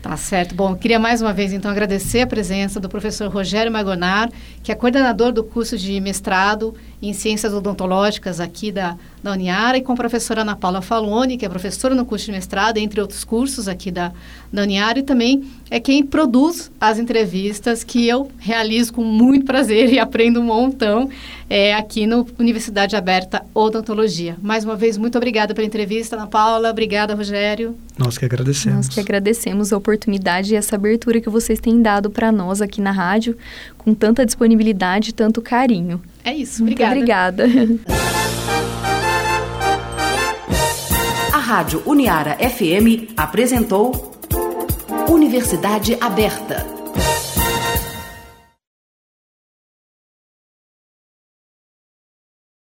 Tá 0.07 0.15
certo. 0.15 0.55
Bom, 0.55 0.73
queria 0.73 0.97
mais 0.97 1.21
uma 1.21 1.33
vez, 1.33 1.51
então, 1.51 1.69
agradecer 1.69 2.21
a 2.21 2.27
presença 2.27 2.79
do 2.79 2.87
professor 2.87 3.27
Rogério 3.27 3.69
Magonar, 3.69 4.29
que 4.63 4.71
é 4.71 4.75
coordenador 4.75 5.33
do 5.33 5.43
curso 5.43 5.77
de 5.77 5.99
mestrado 5.99 6.73
em 7.01 7.13
Ciências 7.13 7.53
Odontológicas 7.53 8.39
aqui 8.39 8.71
da, 8.71 8.97
da 9.21 9.31
Uniara, 9.31 9.77
e 9.77 9.81
com 9.81 9.93
a 9.93 9.95
professora 9.95 10.41
Ana 10.41 10.55
Paula 10.55 10.81
Faloni, 10.81 11.37
que 11.37 11.45
é 11.45 11.49
professora 11.49 11.93
no 11.93 12.05
curso 12.05 12.25
de 12.25 12.31
mestrado, 12.31 12.77
entre 12.77 12.99
outros 12.99 13.23
cursos 13.23 13.67
aqui 13.67 13.91
da, 13.91 14.11
da 14.51 14.63
Uniara, 14.63 14.99
e 14.99 15.03
também 15.03 15.43
é 15.69 15.79
quem 15.79 16.03
produz 16.03 16.71
as 16.79 16.97
entrevistas 16.97 17.83
que 17.83 18.07
eu 18.07 18.31
realizo 18.39 18.93
com 18.93 19.03
muito 19.03 19.45
prazer 19.45 19.91
e 19.93 19.99
aprendo 19.99 20.39
um 20.39 20.43
montão 20.43 21.09
é, 21.49 21.75
aqui 21.75 22.07
no 22.07 22.27
Universidade 22.39 22.95
Aberta 22.95 23.45
Odontologia. 23.53 24.35
Mais 24.41 24.65
uma 24.65 24.75
vez, 24.75 24.97
muito 24.97 25.17
obrigada 25.17 25.53
pela 25.53 25.67
entrevista, 25.67 26.15
Ana 26.15 26.27
Paula. 26.27 26.71
Obrigada, 26.71 27.13
Rogério. 27.13 27.77
Nós 27.97 28.17
que 28.17 28.25
agradecemos. 28.25 28.87
Nós 28.87 28.89
que 28.89 28.99
agradecemos 28.99 29.71
a 29.71 29.77
oportunidade 29.77 30.53
e 30.53 30.57
essa 30.57 30.75
abertura 30.75 31.21
que 31.21 31.29
vocês 31.29 31.59
têm 31.59 31.81
dado 31.81 32.09
para 32.09 32.31
nós 32.31 32.61
aqui 32.61 32.81
na 32.81 32.91
rádio, 32.91 33.37
com 33.77 33.93
tanta 33.93 34.25
disponibilidade 34.25 35.11
e 35.11 35.13
tanto 35.13 35.41
carinho. 35.41 36.01
É 36.27 36.33
isso. 36.33 36.61
Muito 36.61 36.83
obrigada. 36.83 37.45
A 41.31 41.37
Rádio 41.37 41.81
Uniara 41.85 42.35
FM 42.35 43.13
apresentou 43.15 44.11
Universidade 45.07 45.97
Aberta. 46.01 46.76